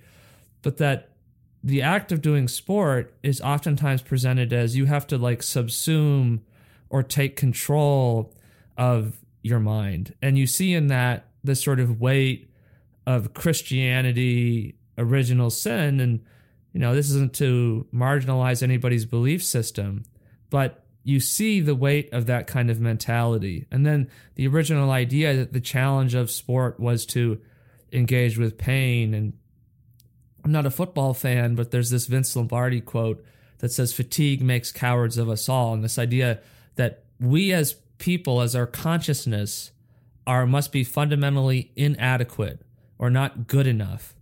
[0.62, 1.10] But that
[1.64, 6.42] the act of doing sport is oftentimes presented as you have to like subsume
[6.90, 8.34] or take control
[8.78, 10.14] of your mind.
[10.22, 12.50] And you see in that this sort of weight
[13.06, 16.00] of Christianity, original sin.
[16.00, 16.24] And,
[16.74, 20.04] you know, this isn't to marginalize anybody's belief system,
[20.50, 23.66] but you see the weight of that kind of mentality.
[23.72, 27.40] And then the original idea that the challenge of sport was to
[27.92, 29.14] engage with pain.
[29.14, 29.34] And
[30.44, 33.24] I'm not a football fan, but there's this Vince Lombardi quote
[33.60, 35.74] that says, fatigue makes cowards of us all.
[35.74, 36.40] And this idea
[36.76, 39.72] that we as people, as our consciousness,
[40.26, 42.62] are must be fundamentally inadequate
[42.98, 44.16] or not good enough.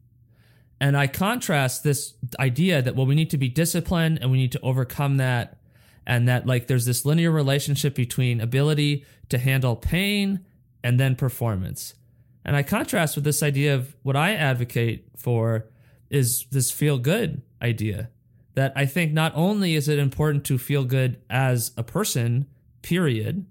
[0.80, 4.52] And I contrast this idea that, well, we need to be disciplined and we need
[4.52, 5.57] to overcome that
[6.08, 10.40] and that like there's this linear relationship between ability to handle pain
[10.84, 11.94] and then performance.
[12.46, 15.68] And I contrast with this idea of what I advocate for
[16.10, 18.10] is this feel good idea
[18.54, 22.48] that I think not only is it important to feel good as a person,
[22.82, 23.46] period,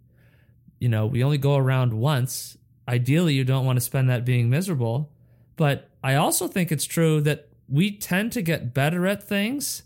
[0.80, 2.56] you know, we only go around once.
[2.88, 5.12] Ideally, you don't want to spend that being miserable.
[5.56, 9.82] But I also think it's true that we tend to get better at things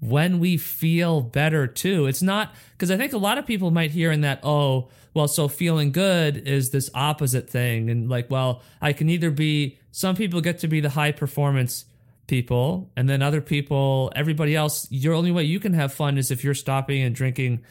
[0.00, 2.06] when we feel better too.
[2.06, 5.28] It's not because I think a lot of people might hear in that, oh, well,
[5.28, 7.90] so feeling good is this opposite thing.
[7.90, 11.84] And like, well, I can either be, some people get to be the high performance
[12.28, 16.30] people, and then other people, everybody else, your only way you can have fun is
[16.30, 17.64] if you're stopping and drinking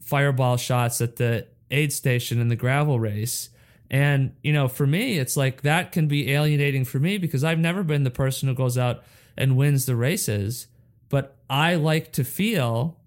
[0.00, 3.50] fireball shots at the aid station in the gravel race.
[3.90, 7.58] And, you know, for me, it's like that can be alienating for me because I've
[7.58, 9.04] never been the person who goes out
[9.36, 10.66] and wins the races
[11.08, 12.98] but I like to feel,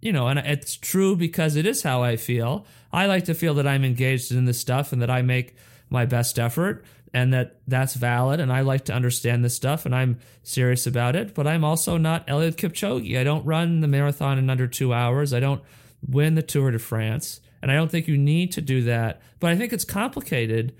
[0.00, 2.66] you know, and it's true because it is how I feel.
[2.92, 5.56] I like to feel that I'm engaged in this stuff and that I make
[5.88, 9.94] my best effort and that that's valid and I like to understand this stuff and
[9.94, 13.18] I'm serious about it, but I'm also not Eliud Kipchoge.
[13.18, 15.32] I don't run the marathon in under 2 hours.
[15.32, 15.62] I don't
[16.06, 19.20] win the Tour de France, and I don't think you need to do that.
[19.40, 20.74] But I think it's complicated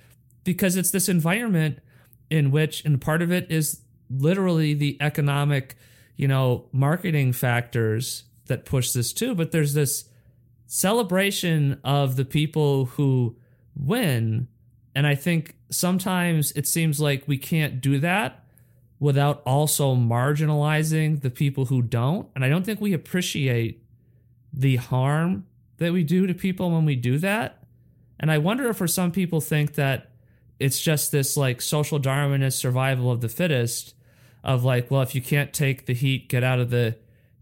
[0.45, 1.79] because it's this environment
[2.29, 5.77] in which and part of it is literally the economic
[6.17, 10.05] you know, marketing factors that push this too, but there's this
[10.67, 13.37] celebration of the people who
[13.75, 14.49] win.
[14.95, 18.45] And I think sometimes it seems like we can't do that
[18.99, 22.29] without also marginalizing the people who don't.
[22.35, 23.83] And I don't think we appreciate
[24.53, 27.63] the harm that we do to people when we do that.
[28.19, 30.13] And I wonder if for some people think that
[30.59, 33.95] it's just this like social Darwinist survival of the fittest
[34.47, 36.97] of like, well, if you can't take the heat, get out of the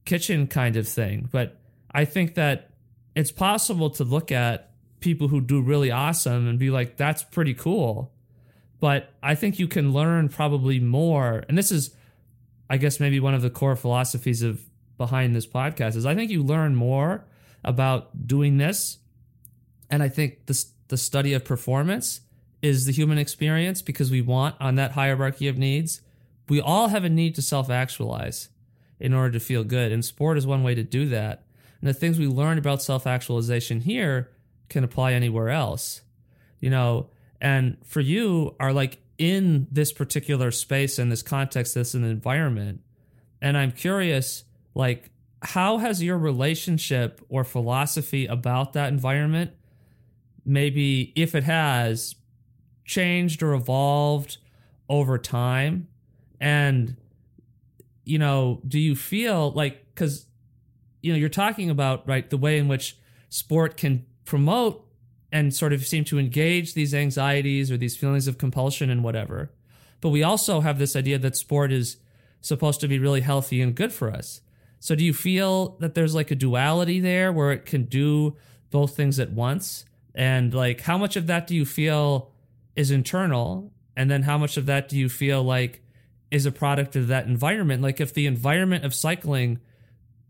[0.06, 1.28] kitchen kind of thing.
[1.30, 2.70] But I think that
[3.14, 7.52] it's possible to look at people who do really awesome and be like, that's pretty
[7.52, 8.10] cool.
[8.80, 11.44] But I think you can learn probably more.
[11.46, 11.94] And this is,
[12.70, 14.62] I guess, maybe one of the core philosophies of
[14.96, 17.26] behind this podcast is I think you learn more
[17.62, 18.98] about doing this.
[19.90, 22.22] And I think the, the study of performance
[22.62, 26.00] is the human experience because we want on that hierarchy of needs
[26.48, 28.48] we all have a need to self actualize
[29.00, 29.92] in order to feel good.
[29.92, 31.44] And sport is one way to do that.
[31.80, 34.30] And the things we learn about self actualization here
[34.68, 36.02] can apply anywhere else.
[36.60, 41.94] You know, and for you are like in this particular space and this context, this
[41.94, 42.80] an environment.
[43.40, 45.10] And I'm curious, like,
[45.42, 49.50] how has your relationship or philosophy about that environment,
[50.44, 52.14] maybe if it has,
[52.86, 54.38] changed or evolved
[54.88, 55.88] over time?
[56.40, 56.96] And,
[58.04, 60.26] you know, do you feel like, because,
[61.02, 64.86] you know, you're talking about, right, the way in which sport can promote
[65.32, 69.50] and sort of seem to engage these anxieties or these feelings of compulsion and whatever.
[70.00, 71.96] But we also have this idea that sport is
[72.40, 74.42] supposed to be really healthy and good for us.
[74.78, 78.36] So do you feel that there's like a duality there where it can do
[78.70, 79.86] both things at once?
[80.14, 82.30] And like how much of that do you feel
[82.76, 83.72] is internal?
[83.96, 85.80] And then how much of that do you feel like
[86.34, 87.80] is a product of that environment.
[87.80, 89.60] Like if the environment of cycling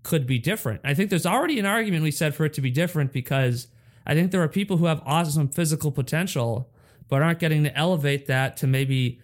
[0.03, 0.83] could be different.
[0.85, 3.69] I think there's already an argument we said for it to be different because
[4.07, 6.71] I think there are people who have awesome physical potential
[7.09, 9.19] but aren't getting to elevate that to maybe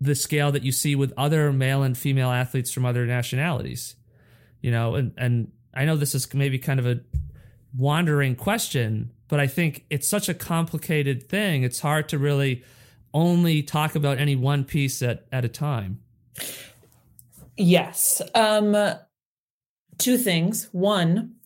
[0.00, 3.96] the scale that you see with other male and female athletes from other nationalities.
[4.60, 7.00] You know, and and I know this is maybe kind of a
[7.76, 11.64] wandering question, but I think it's such a complicated thing.
[11.64, 12.62] It's hard to really
[13.12, 16.00] only talk about any one piece at, at a time.
[17.56, 18.20] Yes.
[18.34, 18.76] Um,
[19.98, 20.68] two things.
[20.72, 21.36] One,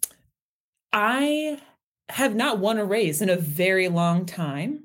[0.93, 1.61] I
[2.09, 4.85] have not won a race in a very long time.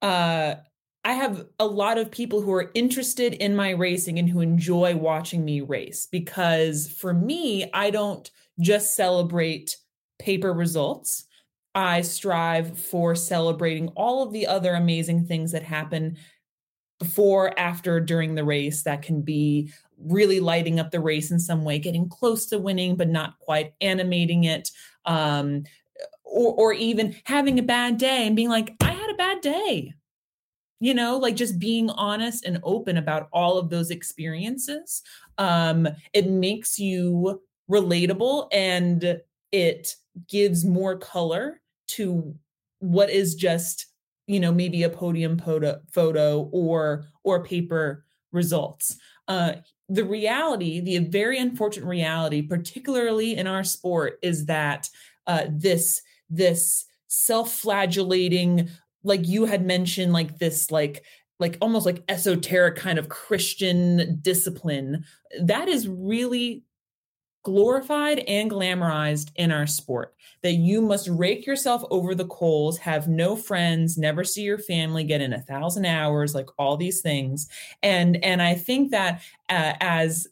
[0.00, 0.56] Uh,
[1.04, 4.96] I have a lot of people who are interested in my racing and who enjoy
[4.96, 9.76] watching me race because for me, I don't just celebrate
[10.18, 11.26] paper results.
[11.74, 16.16] I strive for celebrating all of the other amazing things that happen
[16.98, 21.64] before, after, during the race that can be really lighting up the race in some
[21.64, 24.70] way, getting close to winning, but not quite animating it.
[25.04, 25.64] Um,
[26.24, 29.94] or, or even having a bad day and being like, I had a bad day.
[30.80, 35.02] You know, like just being honest and open about all of those experiences.
[35.38, 39.20] Um, it makes you relatable and
[39.52, 39.94] it
[40.28, 42.34] gives more color to
[42.80, 43.86] what is just
[44.26, 48.96] you know maybe a podium photo, or or paper results.
[49.28, 49.54] Uh,
[49.88, 54.88] the reality the very unfortunate reality particularly in our sport is that
[55.26, 58.68] uh, this this self-flagellating
[59.02, 61.04] like you had mentioned like this like
[61.38, 65.04] like almost like esoteric kind of christian discipline
[65.42, 66.64] that is really
[67.44, 73.06] glorified and glamorized in our sport that you must rake yourself over the coals have
[73.06, 77.48] no friends never see your family get in a thousand hours like all these things.
[77.82, 80.26] And and i think that uh, as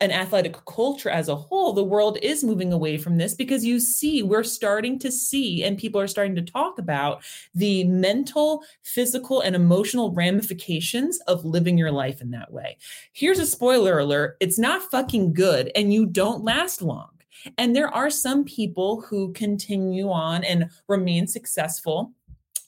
[0.00, 3.80] an athletic culture as a whole, the world is moving away from this because you
[3.80, 7.22] see, we're starting to see, and people are starting to talk about
[7.54, 12.78] the mental, physical, and emotional ramifications of living your life in that way.
[13.12, 17.10] Here's a spoiler alert it's not fucking good, and you don't last long.
[17.56, 22.12] And there are some people who continue on and remain successful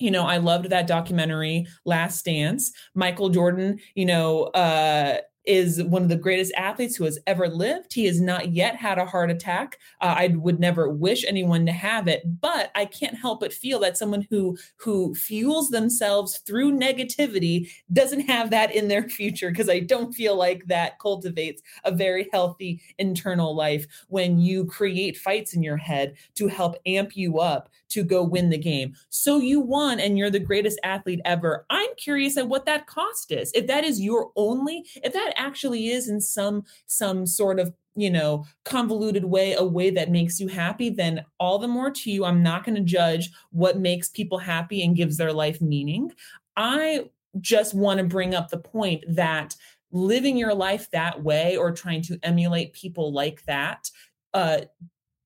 [0.00, 2.72] you know, I loved that documentary, Last Dance.
[2.94, 7.92] Michael Jordan, you know, uh, is one of the greatest athletes who has ever lived.
[7.92, 9.78] He has not yet had a heart attack.
[10.00, 13.78] Uh, I would never wish anyone to have it, but I can't help but feel
[13.80, 19.68] that someone who who fuels themselves through negativity doesn't have that in their future because
[19.68, 25.54] I don't feel like that cultivates a very healthy internal life when you create fights
[25.54, 28.94] in your head to help amp you up to go win the game.
[29.08, 31.66] So you won and you're the greatest athlete ever.
[31.70, 33.50] I'm curious at what that cost is.
[33.54, 38.10] If that is your only if that actually is in some some sort of you
[38.10, 42.24] know convoluted way a way that makes you happy then all the more to you.
[42.24, 46.12] I'm not going to judge what makes people happy and gives their life meaning.
[46.56, 49.56] I just want to bring up the point that
[49.92, 53.90] living your life that way or trying to emulate people like that
[54.34, 54.60] uh,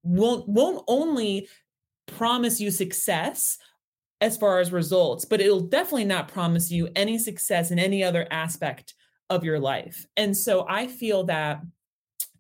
[0.02, 1.48] won't won't only
[2.06, 3.58] promise you success
[4.20, 8.26] as far as results but it'll definitely not promise you any success in any other
[8.30, 8.94] aspect
[9.34, 10.06] of your life.
[10.16, 11.60] And so I feel that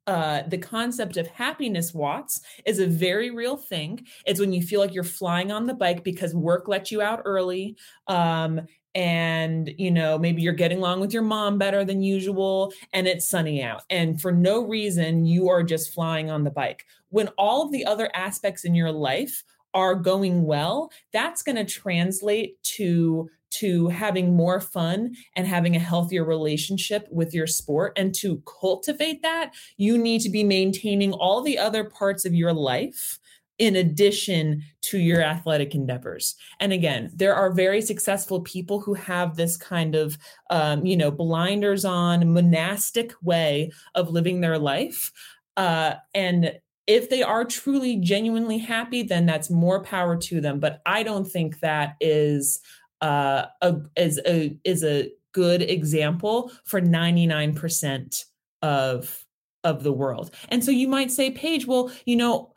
[0.06, 4.06] uh, the concept of happiness watts is a very real thing.
[4.26, 7.22] It's when you feel like you're flying on the bike because work let you out
[7.24, 7.76] early.
[8.06, 8.62] Um,
[8.94, 13.28] and you know maybe you're getting along with your mom better than usual and it's
[13.28, 17.64] sunny out and for no reason you are just flying on the bike when all
[17.64, 19.42] of the other aspects in your life
[19.74, 25.80] are going well that's going to translate to to having more fun and having a
[25.80, 27.92] healthier relationship with your sport.
[27.96, 32.52] And to cultivate that, you need to be maintaining all the other parts of your
[32.52, 33.18] life
[33.58, 36.34] in addition to your athletic endeavors.
[36.58, 40.18] And again, there are very successful people who have this kind of,
[40.50, 45.12] um, you know, blinders on monastic way of living their life.
[45.56, 50.58] Uh, and if they are truly genuinely happy, then that's more power to them.
[50.58, 52.60] But I don't think that is
[53.00, 58.24] uh, a, is a is a good example for 99%
[58.62, 59.24] of
[59.64, 60.30] of the world.
[60.50, 62.54] And so you might say, Paige, well, you know,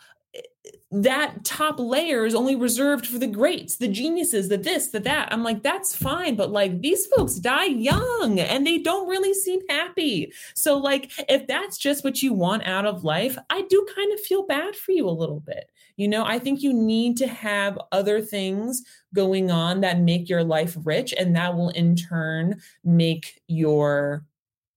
[0.91, 5.31] that top layer is only reserved for the greats, the geniuses, the this, the that.
[5.31, 9.59] I'm like, that's fine, but like these folks die young and they don't really seem
[9.69, 10.31] happy.
[10.55, 14.19] So, like, if that's just what you want out of life, I do kind of
[14.21, 15.69] feel bad for you a little bit.
[15.97, 18.83] You know, I think you need to have other things
[19.13, 24.23] going on that make your life rich, and that will in turn make your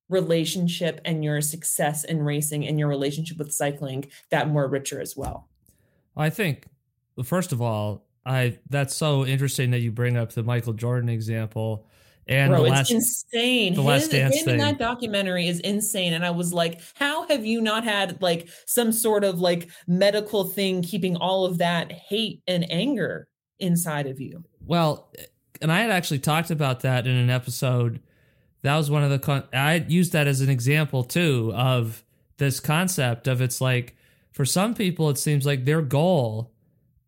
[0.09, 5.17] relationship and your success in racing and your relationship with cycling that more richer as
[5.17, 5.49] well.
[6.17, 6.67] I think,
[7.23, 11.87] first of all, I that's so interesting that you bring up the Michael Jordan example.
[12.27, 13.75] And Bro, the last, it's insane.
[13.75, 14.59] The last dance him thing.
[14.59, 16.13] that documentary is insane.
[16.13, 20.45] And I was like, how have you not had like some sort of like medical
[20.45, 23.27] thing keeping all of that hate and anger
[23.59, 24.45] inside of you?
[24.65, 25.13] Well,
[25.61, 28.01] and I had actually talked about that in an episode.
[28.63, 32.05] That was one of the con- I used that as an example too of
[32.37, 33.97] this concept of it's like
[34.33, 36.53] for some people, it seems like their goal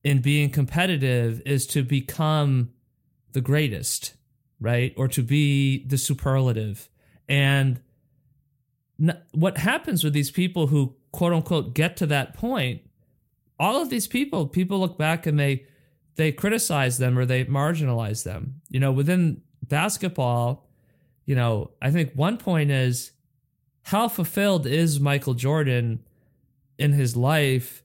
[0.05, 2.71] in being competitive is to become
[3.33, 4.15] the greatest,
[4.63, 4.95] right?
[4.97, 6.89] Or to be the superlative.
[7.29, 7.81] And
[9.33, 12.83] what happens with these people who quote unquote get to that point,
[13.59, 15.67] all of these people, people look back and they
[16.17, 18.61] they criticize them or they marginalize them.
[18.69, 20.69] You know, within basketball,
[21.25, 23.13] you know, I think one point is
[23.85, 26.05] how fulfilled is Michael Jordan
[26.79, 27.83] in his life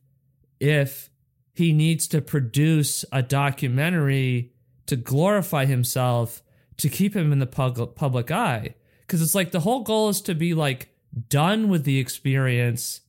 [0.60, 1.10] if
[1.54, 4.54] he needs to produce a documentary
[4.88, 6.42] to glorify himself
[6.78, 8.76] to keep him in the public public eye.
[9.02, 10.90] Because it's like the whole goal is to be like
[11.30, 13.02] done with the experience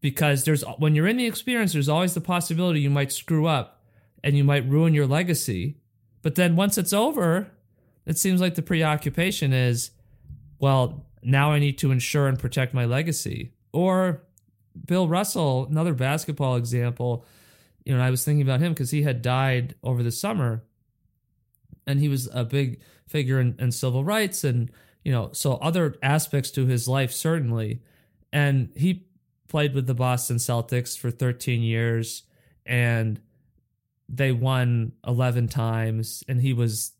[0.00, 3.82] because there's when you're in the experience there's always the possibility you might screw up
[4.22, 5.76] and you might ruin your legacy.
[6.22, 7.50] But then once it's over
[8.06, 9.90] it seems like the preoccupation is
[10.58, 13.52] well now i need to ensure and protect my legacy.
[13.72, 14.22] Or
[14.86, 17.24] bill russell another basketball example
[17.84, 20.64] you know i was thinking about him because he had died over the summer
[21.86, 24.70] and he was a big figure in, in civil rights and
[25.04, 27.80] you know so other aspects to his life certainly.
[28.32, 29.06] And he
[29.48, 32.24] played with the boston celtics for 13 years
[32.66, 33.20] and
[34.08, 36.92] they won 11 times and he was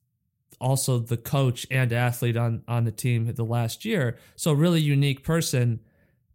[0.60, 4.16] also the coach and athlete on on the team the last year.
[4.36, 5.80] So really unique person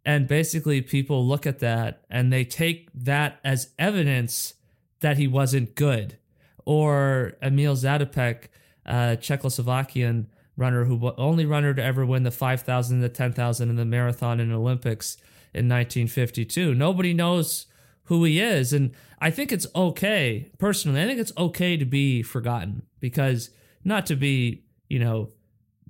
[0.04, 4.54] and basically people look at that and they take that as evidence
[5.00, 6.18] that he wasn't good
[6.64, 8.48] or Emil Zatopek,
[8.86, 13.84] uh, Czechoslovakian runner who only runner to ever win the 5,000, the 10,000, and the
[13.84, 15.16] marathon in Olympics
[15.54, 16.74] in 1952.
[16.74, 17.66] Nobody knows
[18.04, 18.72] who he is.
[18.72, 23.50] And I think it's okay, personally, I think it's okay to be forgotten because
[23.84, 25.30] not to be, you know,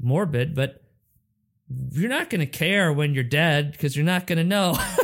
[0.01, 0.83] morbid, but
[1.93, 4.73] you're not going to care when you're dead because you're not going to know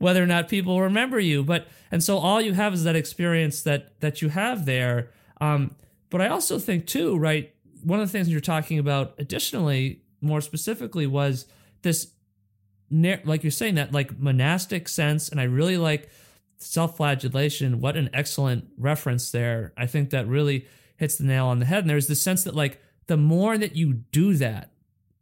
[0.00, 1.44] whether or not people remember you.
[1.44, 5.10] But and so all you have is that experience that that you have there.
[5.40, 5.76] Um,
[6.08, 7.54] but I also think too, right?
[7.84, 11.46] One of the things you're talking about, additionally, more specifically, was
[11.82, 12.08] this,
[12.90, 16.10] like you're saying that like monastic sense, and I really like
[16.58, 17.80] self-flagellation.
[17.80, 19.72] What an excellent reference there!
[19.76, 21.84] I think that really hits the nail on the head.
[21.84, 24.72] And there's this sense that like the more that you do that,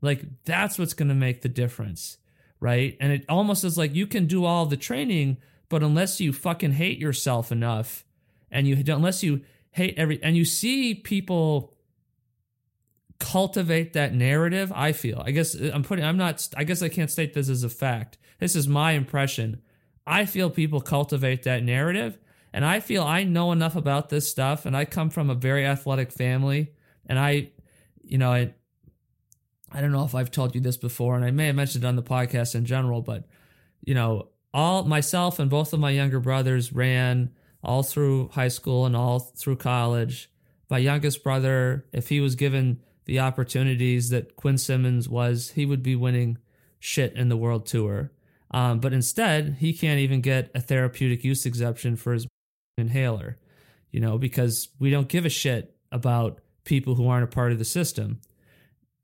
[0.01, 2.18] like that's what's going to make the difference
[2.61, 2.97] right?
[3.01, 5.39] And it almost is like you can do all the training,
[5.69, 8.05] but unless you fucking hate yourself enough
[8.51, 11.75] and you unless you hate every and you see people
[13.19, 15.23] cultivate that narrative, I feel.
[15.25, 18.19] I guess I'm putting I'm not I guess I can't state this as a fact.
[18.39, 19.63] This is my impression.
[20.07, 22.19] I feel people cultivate that narrative
[22.53, 25.67] and I feel I know enough about this stuff and I come from a very
[25.67, 26.73] athletic family
[27.07, 27.51] and I
[28.03, 28.55] you know, I
[29.71, 31.87] I don't know if I've told you this before, and I may have mentioned it
[31.87, 33.25] on the podcast in general, but
[33.85, 37.31] you know, all myself and both of my younger brothers ran
[37.63, 40.31] all through high school and all through college.
[40.71, 45.83] My youngest brother, if he was given the opportunities that Quinn Simmons was, he would
[45.83, 46.39] be winning
[46.79, 48.13] shit in the world tour.
[48.51, 52.27] Um, but instead, he can't even get a therapeutic use exemption for his
[52.77, 53.39] inhaler,
[53.91, 57.59] you know, because we don't give a shit about people who aren't a part of
[57.59, 58.21] the system.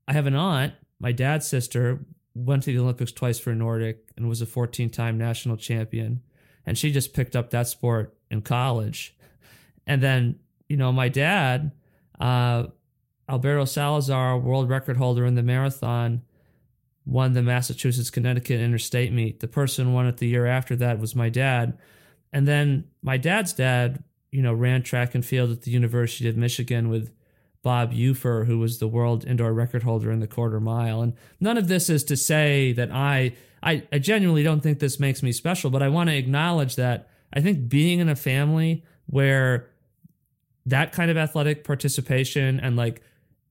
[0.06, 2.00] I have an aunt, my dad's sister,
[2.34, 6.22] went to the Olympics twice for Nordic and was a 14 time national champion.
[6.66, 9.16] And she just picked up that sport in college.
[9.86, 10.38] And then,
[10.68, 11.72] you know, my dad,
[12.18, 12.64] uh,
[13.28, 16.22] Alberto Salazar, world record holder in the marathon,
[17.06, 19.40] won the Massachusetts Connecticut interstate meet.
[19.40, 21.78] The person won it the year after that was my dad.
[22.32, 26.36] And then my dad's dad, you know, ran track and field at the University of
[26.36, 27.12] Michigan with
[27.64, 31.00] Bob Ufer, who was the world indoor record holder in the quarter mile.
[31.00, 35.00] And none of this is to say that I, I, I genuinely don't think this
[35.00, 38.84] makes me special, but I want to acknowledge that I think being in a family
[39.06, 39.70] where
[40.66, 43.00] that kind of athletic participation and like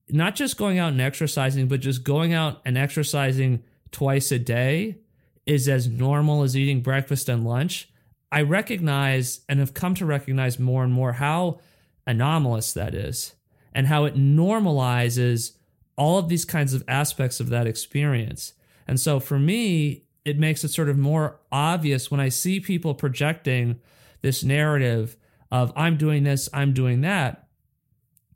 [0.10, 5.00] not just going out and exercising, but just going out and exercising twice a day
[5.48, 7.90] is as normal as eating breakfast and lunch.
[8.32, 11.62] I recognize and have come to recognize more and more how
[12.06, 13.34] anomalous that is
[13.74, 15.52] and how it normalizes
[15.98, 18.54] all of these kinds of aspects of that experience.
[18.88, 22.94] And so for me, it makes it sort of more obvious when I see people
[22.94, 23.80] projecting
[24.22, 25.18] this narrative
[25.52, 27.48] of I'm doing this, I'm doing that.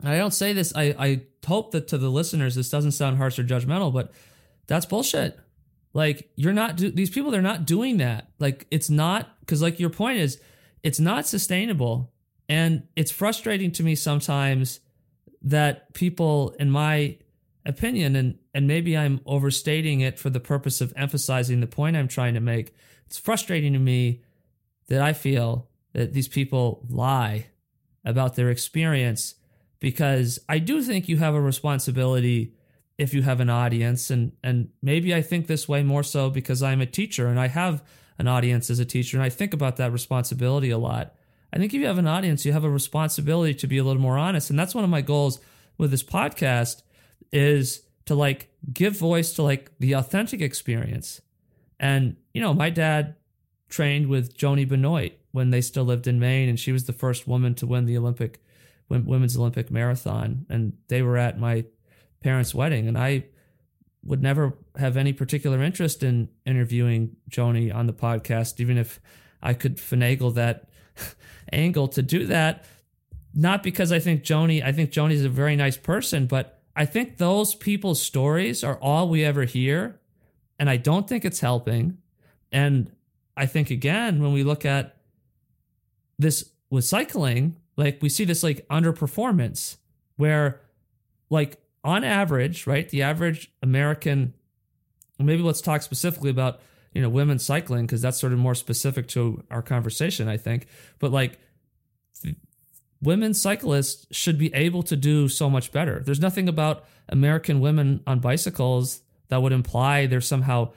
[0.01, 3.17] And I don't say this, I, I hope that to the listeners this doesn't sound
[3.17, 4.11] harsh or judgmental, but
[4.67, 5.39] that's bullshit.
[5.93, 8.29] Like you're not do- these people they're not doing that.
[8.37, 10.39] Like it's not cuz like your point is
[10.83, 12.11] it's not sustainable
[12.49, 14.81] and it's frustrating to me sometimes
[15.41, 17.17] that people, in my
[17.65, 22.07] opinion, and, and maybe I'm overstating it for the purpose of emphasizing the point I'm
[22.07, 22.73] trying to make,
[23.05, 24.23] it's frustrating to me
[24.87, 27.47] that I feel that these people lie
[28.05, 29.35] about their experience
[29.79, 32.53] because I do think you have a responsibility
[32.97, 36.63] if you have an audience and and maybe I think this way more so because
[36.63, 37.83] I'm a teacher and I have
[38.17, 41.13] an audience as a teacher and I think about that responsibility a lot.
[41.51, 44.01] I think if you have an audience, you have a responsibility to be a little
[44.01, 45.39] more honest and that's one of my goals
[45.77, 46.81] with this podcast
[47.31, 51.21] is to like give voice to like the authentic experience.
[51.79, 53.15] And you know, my dad
[53.69, 57.27] trained with Joanie Benoit when they still lived in Maine and she was the first
[57.27, 58.41] woman to win the Olympic
[58.89, 61.65] women's Olympic marathon and they were at my
[62.21, 63.25] parents' wedding, and I
[64.03, 68.99] would never have any particular interest in interviewing Joanie on the podcast, even if
[69.41, 70.66] I could finagle that
[71.51, 72.65] angle to do that.
[73.33, 77.17] Not because I think Joanie, I think Joanie's a very nice person, but I think
[77.17, 79.99] those people's stories are all we ever hear.
[80.59, 81.97] And I don't think it's helping.
[82.51, 82.91] And
[83.35, 84.97] I think, again, when we look at
[86.17, 89.77] this with cycling, like we see this like underperformance
[90.15, 90.61] where
[91.29, 94.33] like on average, right, the average American,
[95.19, 96.59] maybe let's talk specifically about,
[96.93, 100.67] you know, women cycling, because that's sort of more specific to our conversation, I think.
[100.99, 101.39] But like,
[103.01, 106.01] women cyclists should be able to do so much better.
[106.03, 110.71] There's nothing about American women on bicycles that would imply they're somehow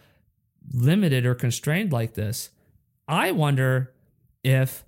[0.73, 2.51] limited or constrained like this.
[3.09, 3.93] I wonder
[4.45, 4.85] if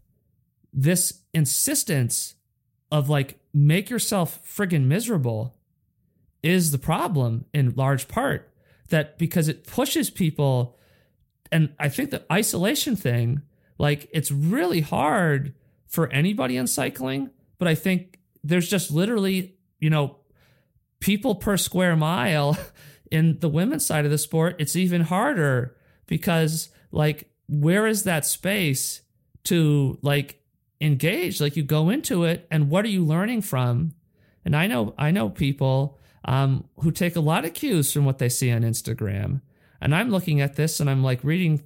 [0.72, 2.34] this insistence
[2.90, 5.56] of like make yourself friggin' miserable
[6.42, 8.52] is the problem in large part
[8.88, 10.76] that because it pushes people
[11.52, 13.42] and I think the isolation thing
[13.78, 15.54] like it's really hard
[15.86, 20.16] for anybody in cycling but I think there's just literally you know
[20.98, 22.56] people per square mile
[23.10, 25.76] in the women's side of the sport it's even harder
[26.06, 29.02] because like where is that space
[29.44, 30.40] to like
[30.80, 33.94] engage like you go into it and what are you learning from
[34.44, 38.18] and I know I know people um, who take a lot of cues from what
[38.18, 39.40] they see on Instagram.
[39.82, 41.64] And I'm looking at this and I'm like reading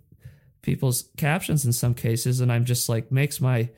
[0.63, 3.69] people's captions in some cases, and I'm just like, makes my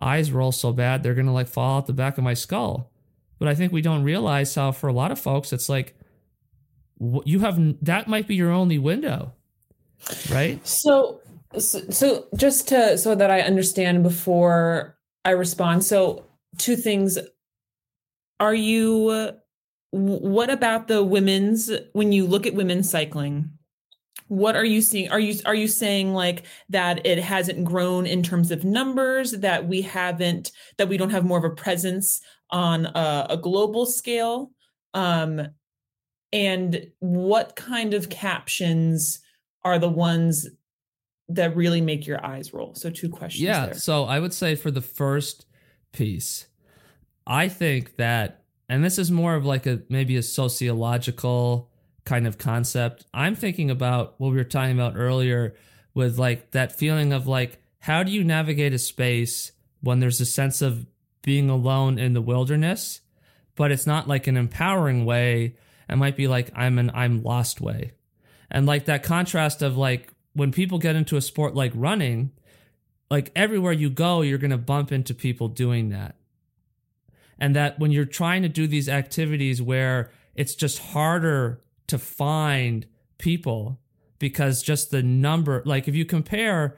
[0.00, 2.90] eyes roll so bad they're gonna like fall out the back of my skull.
[3.38, 5.96] But I think we don't realize how, for a lot of folks, it's like
[7.24, 9.32] you have that might be your only window,
[10.30, 10.66] right?
[10.66, 11.20] So,
[11.58, 15.84] so, so just to so that I understand before I respond.
[15.84, 16.24] So,
[16.56, 17.18] two things:
[18.40, 19.32] Are you
[19.90, 23.57] what about the women's when you look at women's cycling
[24.28, 25.10] what are you seeing?
[25.10, 29.66] Are you are you saying like that it hasn't grown in terms of numbers that
[29.66, 32.20] we haven't that we don't have more of a presence
[32.50, 34.52] on a, a global scale?
[34.94, 35.48] Um
[36.32, 39.20] and what kind of captions
[39.64, 40.46] are the ones
[41.30, 42.74] that really make your eyes roll?
[42.74, 43.74] So two questions yeah there.
[43.74, 45.46] so i would say for the first
[45.92, 46.48] piece
[47.26, 51.67] i think that and this is more of like a maybe a sociological
[52.08, 53.04] kind of concept.
[53.12, 55.54] I'm thinking about what we were talking about earlier
[55.94, 60.26] with like that feeling of like how do you navigate a space when there's a
[60.26, 60.86] sense of
[61.22, 63.00] being alone in the wilderness,
[63.54, 65.56] but it's not like an empowering way.
[65.88, 67.92] It might be like I'm an I'm lost way.
[68.50, 72.32] And like that contrast of like when people get into a sport like running,
[73.10, 76.14] like everywhere you go, you're going to bump into people doing that
[77.38, 82.86] and that when you're trying to do these activities where it's just harder to find
[83.18, 83.80] people
[84.18, 86.76] because just the number like if you compare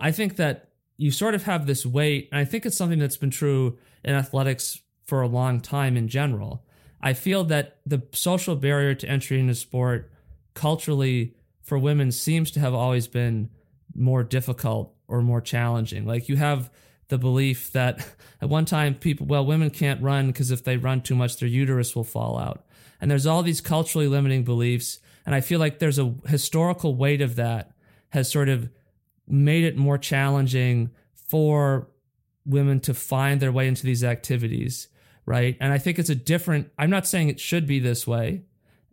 [0.00, 3.16] i think that you sort of have this weight and i think it's something that's
[3.16, 6.64] been true in athletics for a long time in general
[7.02, 10.10] i feel that the social barrier to entry into sport
[10.54, 13.50] culturally for women seems to have always been
[13.94, 16.70] more difficult or more challenging like you have
[17.12, 18.04] the belief that
[18.40, 21.48] at one time people, well, women can't run because if they run too much, their
[21.48, 22.64] uterus will fall out.
[23.02, 25.00] And there's all these culturally limiting beliefs.
[25.26, 27.72] And I feel like there's a historical weight of that
[28.10, 28.70] has sort of
[29.26, 30.90] made it more challenging
[31.28, 31.88] for
[32.46, 34.86] women to find their way into these activities.
[35.26, 35.56] Right.
[35.60, 38.42] And I think it's a different, I'm not saying it should be this way.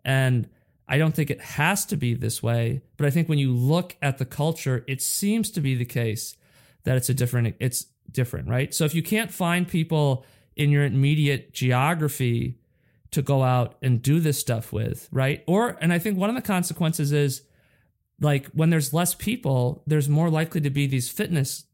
[0.04, 0.50] And
[0.88, 2.82] I don't think it has to be this way.
[2.98, 6.36] But I think when you look at the culture, it seems to be the case
[6.84, 8.74] that it's a different, it's different, right?
[8.74, 12.58] So if you can't find people in your immediate geography
[13.12, 15.44] to go out and do this stuff with, right?
[15.48, 17.42] Or, and I think one of the consequences is
[18.22, 21.66] like when there's less people, there's more likely to be these fitness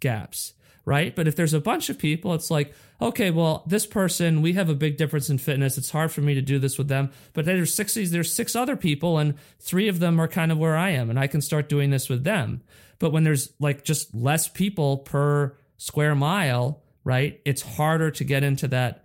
[0.00, 1.14] gaps, right?
[1.14, 4.68] But if there's a bunch of people, it's like, okay, well, this person, we have
[4.68, 5.76] a big difference in fitness.
[5.76, 7.10] It's hard for me to do this with them.
[7.34, 10.76] But there's six there's six other people, and three of them are kind of where
[10.76, 12.62] I am, and I can start doing this with them.
[12.98, 17.40] But when there's like just less people per square mile, right?
[17.44, 19.04] It's harder to get into that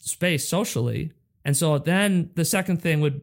[0.00, 1.12] space socially.
[1.44, 3.22] And so then the second thing would,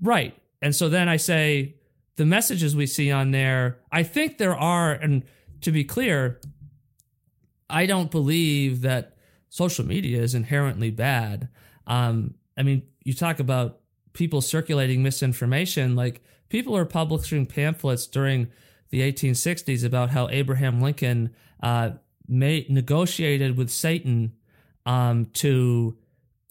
[0.00, 0.34] right.
[0.62, 1.76] And so then I say,
[2.16, 5.22] the messages we see on there, I think there are, and
[5.62, 6.38] to be clear,
[7.70, 9.16] I don't believe that
[9.48, 11.48] social media is inherently bad.
[11.86, 13.80] Um, I mean, you talk about
[14.12, 18.48] people circulating misinformation, like people are publishing pamphlets during
[18.90, 21.92] the 1860s about how Abraham Lincoln uh,
[22.28, 24.32] made, negotiated with Satan
[24.90, 25.96] um, to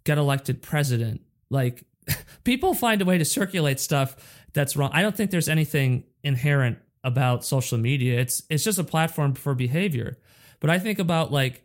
[0.06, 1.20] get elected president.
[1.50, 1.84] Like,
[2.46, 4.16] people find a way to circulate stuff
[4.54, 4.92] that's wrong.
[4.94, 8.20] I don't think there's anything inherent about social media.
[8.20, 10.18] It's it's just a platform for behavior.
[10.62, 11.64] But I think about like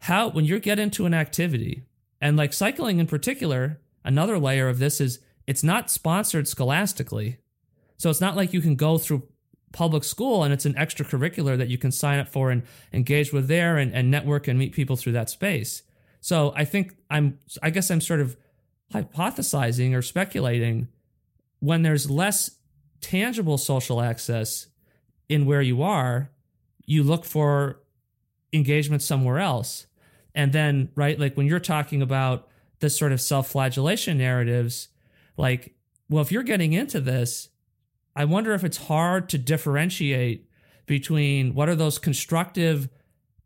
[0.00, 1.84] how when you get into an activity
[2.20, 7.38] and like cycling in particular, another layer of this is it's not sponsored scholastically.
[7.96, 9.22] So it's not like you can go through
[9.76, 12.62] public school and it's an extracurricular that you can sign up for and
[12.94, 15.82] engage with there and, and network and meet people through that space.
[16.22, 18.38] So I think I'm I guess I'm sort of
[18.94, 20.88] hypothesizing or speculating
[21.60, 22.52] when there's less
[23.02, 24.68] tangible social access
[25.28, 26.30] in where you are,
[26.86, 27.80] you look for
[28.52, 29.86] engagement somewhere else.
[30.34, 32.48] And then, right, like when you're talking about
[32.80, 34.88] this sort of self flagellation narratives,
[35.36, 35.74] like,
[36.08, 37.50] well, if you're getting into this,
[38.16, 40.48] I wonder if it's hard to differentiate
[40.86, 42.88] between what are those constructive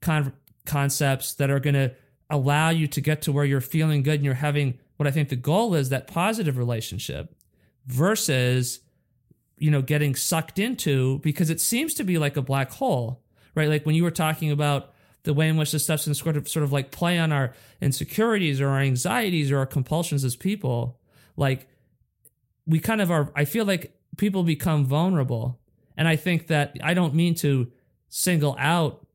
[0.00, 0.32] con-
[0.64, 1.92] concepts that are going to
[2.30, 5.28] allow you to get to where you're feeling good and you're having what I think
[5.28, 7.34] the goal is that positive relationship
[7.86, 8.80] versus
[9.56, 13.22] you know getting sucked into because it seems to be like a black hole
[13.54, 13.68] right?
[13.68, 14.92] Like when you were talking about
[15.24, 18.60] the way in which the stuff's sort of sort of like play on our insecurities
[18.60, 20.98] or our anxieties or our compulsions as people
[21.36, 21.68] like
[22.66, 25.58] we kind of are i feel like people become vulnerable.
[25.96, 27.70] And i think that i don't mean to
[28.08, 29.06] single out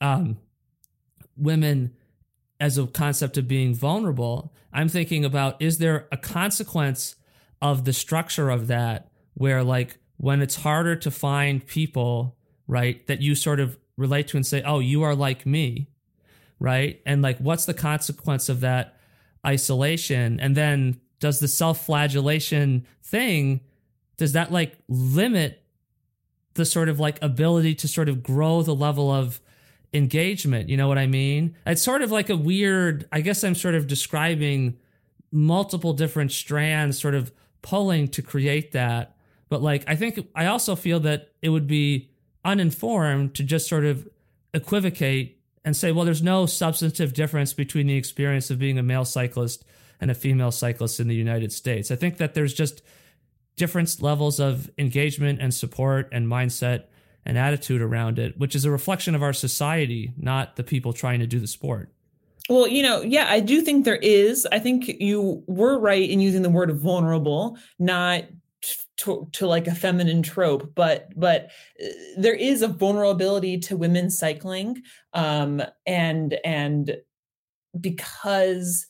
[0.00, 0.36] um,
[1.36, 1.94] women
[2.60, 4.52] as a concept of being vulnerable.
[4.72, 7.16] I'm thinking about is there a consequence
[7.62, 13.20] of the structure of that where like when it's harder to find people right that
[13.22, 15.88] you sort of relate to and say oh you are like me
[16.58, 17.00] right?
[17.04, 18.96] And like what's the consequence of that
[19.46, 20.40] isolation?
[20.40, 23.60] And then does the self-flagellation thing
[24.16, 25.62] does that like limit
[26.54, 29.40] the sort of like ability to sort of grow the level of
[29.92, 33.54] engagement you know what i mean it's sort of like a weird i guess i'm
[33.54, 34.76] sort of describing
[35.34, 39.16] multiple different strands sort of pulling to create that.
[39.48, 42.10] But like, I think I also feel that it would be
[42.44, 44.08] uninformed to just sort of
[44.52, 49.04] equivocate and say, well, there's no substantive difference between the experience of being a male
[49.04, 49.64] cyclist
[50.00, 51.90] and a female cyclist in the United States.
[51.90, 52.82] I think that there's just
[53.56, 56.84] different levels of engagement and support and mindset
[57.24, 61.20] and attitude around it, which is a reflection of our society, not the people trying
[61.20, 61.90] to do the sport.
[62.50, 64.46] Well, you know, yeah, I do think there is.
[64.52, 68.24] I think you were right in using the word vulnerable, not
[68.98, 71.50] to, to like a feminine trope, but but
[71.82, 71.88] uh,
[72.18, 74.82] there is a vulnerability to women cycling,
[75.14, 76.98] um, and and
[77.80, 78.86] because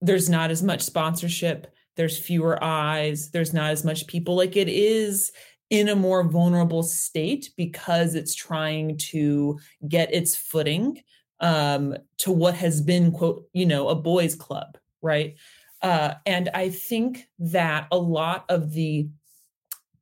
[0.00, 1.66] there's not as much sponsorship,
[1.96, 4.36] there's fewer eyes, there's not as much people.
[4.36, 5.32] Like it is
[5.70, 11.00] in a more vulnerable state because it's trying to get its footing
[11.38, 15.36] um, to what has been quote you know a boys club right
[15.82, 19.08] uh, and i think that a lot of the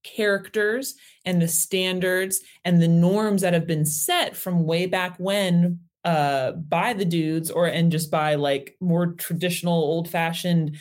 [0.03, 5.79] characters and the standards and the norms that have been set from way back when
[6.05, 10.77] uh, by the dudes or and just by like more traditional old fashioned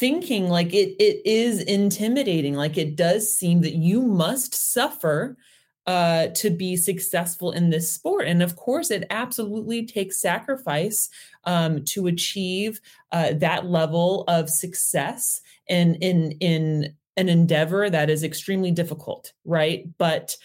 [0.00, 5.36] thinking like it it is intimidating like it does seem that you must suffer
[5.86, 8.26] uh, to be successful in this sport.
[8.26, 11.08] And of course, it absolutely takes sacrifice
[11.44, 12.80] um, to achieve
[13.12, 19.84] uh, that level of success in in in an endeavor that is extremely difficult, right?
[19.98, 20.36] But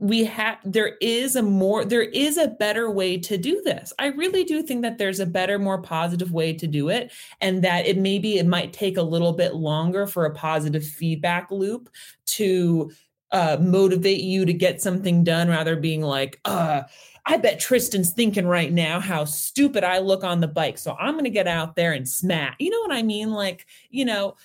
[0.00, 4.06] we have there is a more there is a better way to do this i
[4.06, 7.84] really do think that there's a better more positive way to do it and that
[7.86, 11.90] it maybe it might take a little bit longer for a positive feedback loop
[12.26, 12.90] to
[13.30, 16.82] uh, motivate you to get something done rather being like, uh,
[17.26, 20.78] I bet Tristan's thinking right now how stupid I look on the bike.
[20.78, 22.56] So I'm going to get out there and smack.
[22.58, 23.30] You know what I mean?
[23.30, 24.36] Like, you know,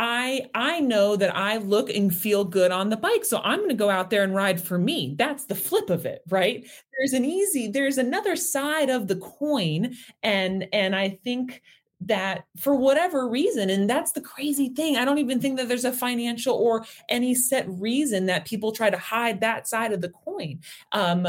[0.00, 3.68] I I know that I look and feel good on the bike, so I'm going
[3.68, 5.14] to go out there and ride for me.
[5.18, 6.66] That's the flip of it, right?
[6.98, 11.60] There's an easy, there's another side of the coin, and and I think
[12.02, 15.84] that for whatever reason and that's the crazy thing i don't even think that there's
[15.84, 20.08] a financial or any set reason that people try to hide that side of the
[20.08, 20.58] coin
[20.92, 21.28] um,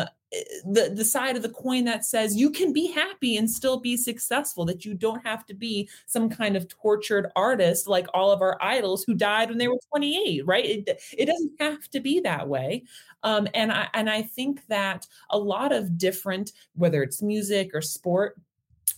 [0.66, 3.98] the the side of the coin that says you can be happy and still be
[3.98, 8.42] successful that you don't have to be some kind of tortured artist like all of
[8.42, 10.66] our idols who died when they were 28 right?
[10.66, 12.84] It, it doesn't have to be that way.
[13.24, 17.82] Um, and i and i think that a lot of different whether it's music or
[17.82, 18.36] sport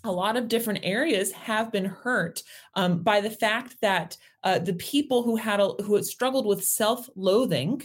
[0.06, 2.44] a lot of different areas have been hurt
[2.76, 6.64] um, by the fact that uh, the people who had a, who had struggled with
[6.64, 7.82] self-loathing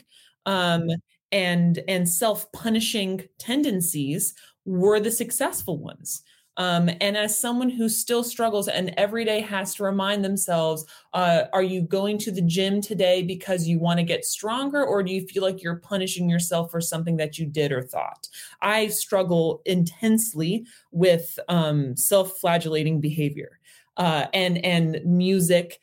[0.47, 0.89] um,
[1.33, 6.23] and and self-punishing tendencies were the successful ones
[6.59, 11.45] um, and as someone who still struggles and every day has to remind themselves, uh,
[11.53, 15.13] are you going to the gym today because you want to get stronger, or do
[15.13, 18.29] you feel like you're punishing yourself for something that you did or thought?
[18.61, 23.61] I struggle intensely with um, self-flagellating behavior,
[23.97, 25.79] uh, and and music,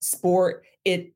[0.00, 0.64] sport.
[0.86, 1.12] It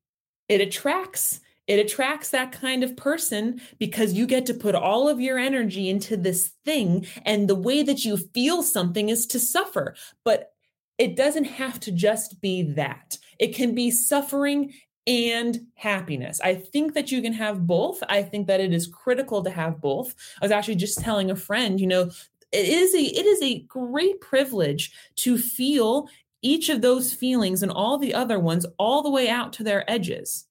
[0.51, 1.41] it attracts
[1.73, 5.89] it attracts that kind of person because you get to put all of your energy
[5.89, 7.07] into this thing.
[7.25, 9.95] And the way that you feel something is to suffer.
[10.25, 10.53] But
[10.99, 14.75] it doesn't have to just be that, it can be suffering
[15.07, 16.41] and happiness.
[16.45, 18.01] I think that you can have both.
[18.09, 20.15] I think that it is critical to have both.
[20.41, 22.11] I was actually just telling a friend, you know,
[22.53, 26.09] it is a it is a great privilege to feel
[26.43, 29.91] each of those feelings and all the other ones all the way out to their
[29.91, 30.47] edges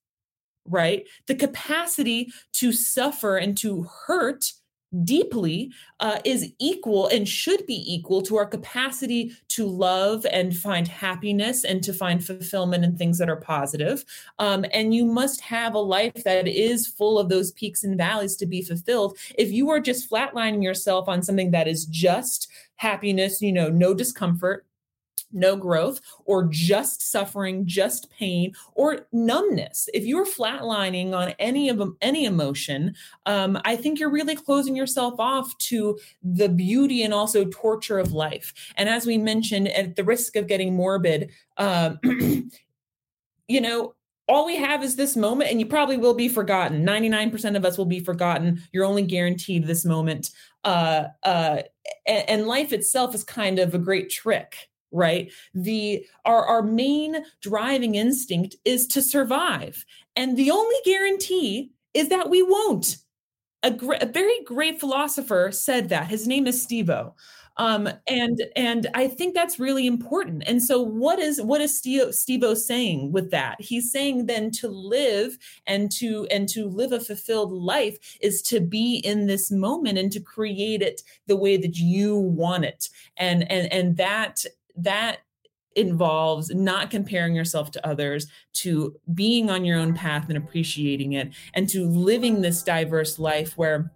[0.66, 1.06] right?
[1.26, 4.52] The capacity to suffer and to hurt
[5.04, 10.86] deeply uh, is equal and should be equal to our capacity to love and find
[10.86, 14.04] happiness and to find fulfillment and things that are positive.
[14.38, 18.36] Um, and you must have a life that is full of those peaks and valleys
[18.36, 19.16] to be fulfilled.
[19.36, 23.94] If you are just flatlining yourself on something that is just happiness, you know, no
[23.94, 24.66] discomfort,
[25.32, 29.88] no growth or just suffering just pain or numbness.
[29.94, 32.94] If you're flatlining on any of them any emotion
[33.26, 38.12] um, i think you're really closing yourself off to the beauty and also torture of
[38.12, 38.52] life.
[38.76, 41.98] And as we mentioned at the risk of getting morbid um,
[43.48, 43.94] you know
[44.28, 46.86] all we have is this moment and you probably will be forgotten.
[46.86, 48.62] 99% of us will be forgotten.
[48.72, 50.30] You're only guaranteed this moment.
[50.64, 51.62] Uh, uh,
[52.06, 57.24] and, and life itself is kind of a great trick right the our our main
[57.40, 59.84] driving instinct is to survive
[60.16, 62.98] and the only guarantee is that we won't
[63.64, 67.14] a, gr- a very great philosopher said that his name is Steve-O
[67.56, 70.44] um, and and I think that's really important.
[70.46, 73.60] And so, what is what is Steve-O saying with that?
[73.60, 75.36] He's saying then to live
[75.66, 80.10] and to and to live a fulfilled life is to be in this moment and
[80.12, 82.88] to create it the way that you want it.
[83.16, 84.44] And and and that
[84.76, 85.18] that
[85.74, 91.30] involves not comparing yourself to others, to being on your own path and appreciating it,
[91.54, 93.90] and to living this diverse life where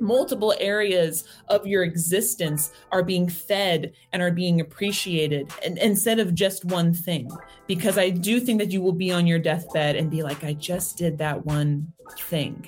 [0.00, 6.34] multiple areas of your existence are being fed and are being appreciated and, instead of
[6.34, 7.28] just one thing.
[7.66, 10.52] Because i do think that you will be on your deathbed and be like i
[10.54, 12.66] just did that one thing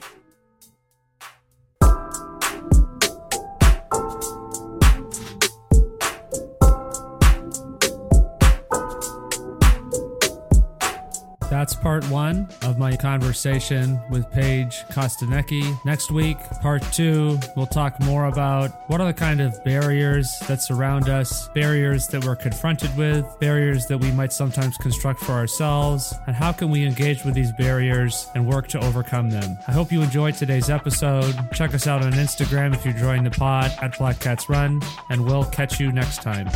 [11.61, 15.79] That's part one of my conversation with Paige Kostanecki.
[15.85, 20.63] Next week, part two, we'll talk more about what are the kind of barriers that
[20.63, 26.15] surround us, barriers that we're confronted with, barriers that we might sometimes construct for ourselves,
[26.27, 29.59] and how can we engage with these barriers and work to overcome them.
[29.69, 31.35] I hope you enjoyed today's episode.
[31.53, 34.81] Check us out on Instagram if you're joining the pod at Black Cats Run,
[35.11, 36.49] and we'll catch you next time.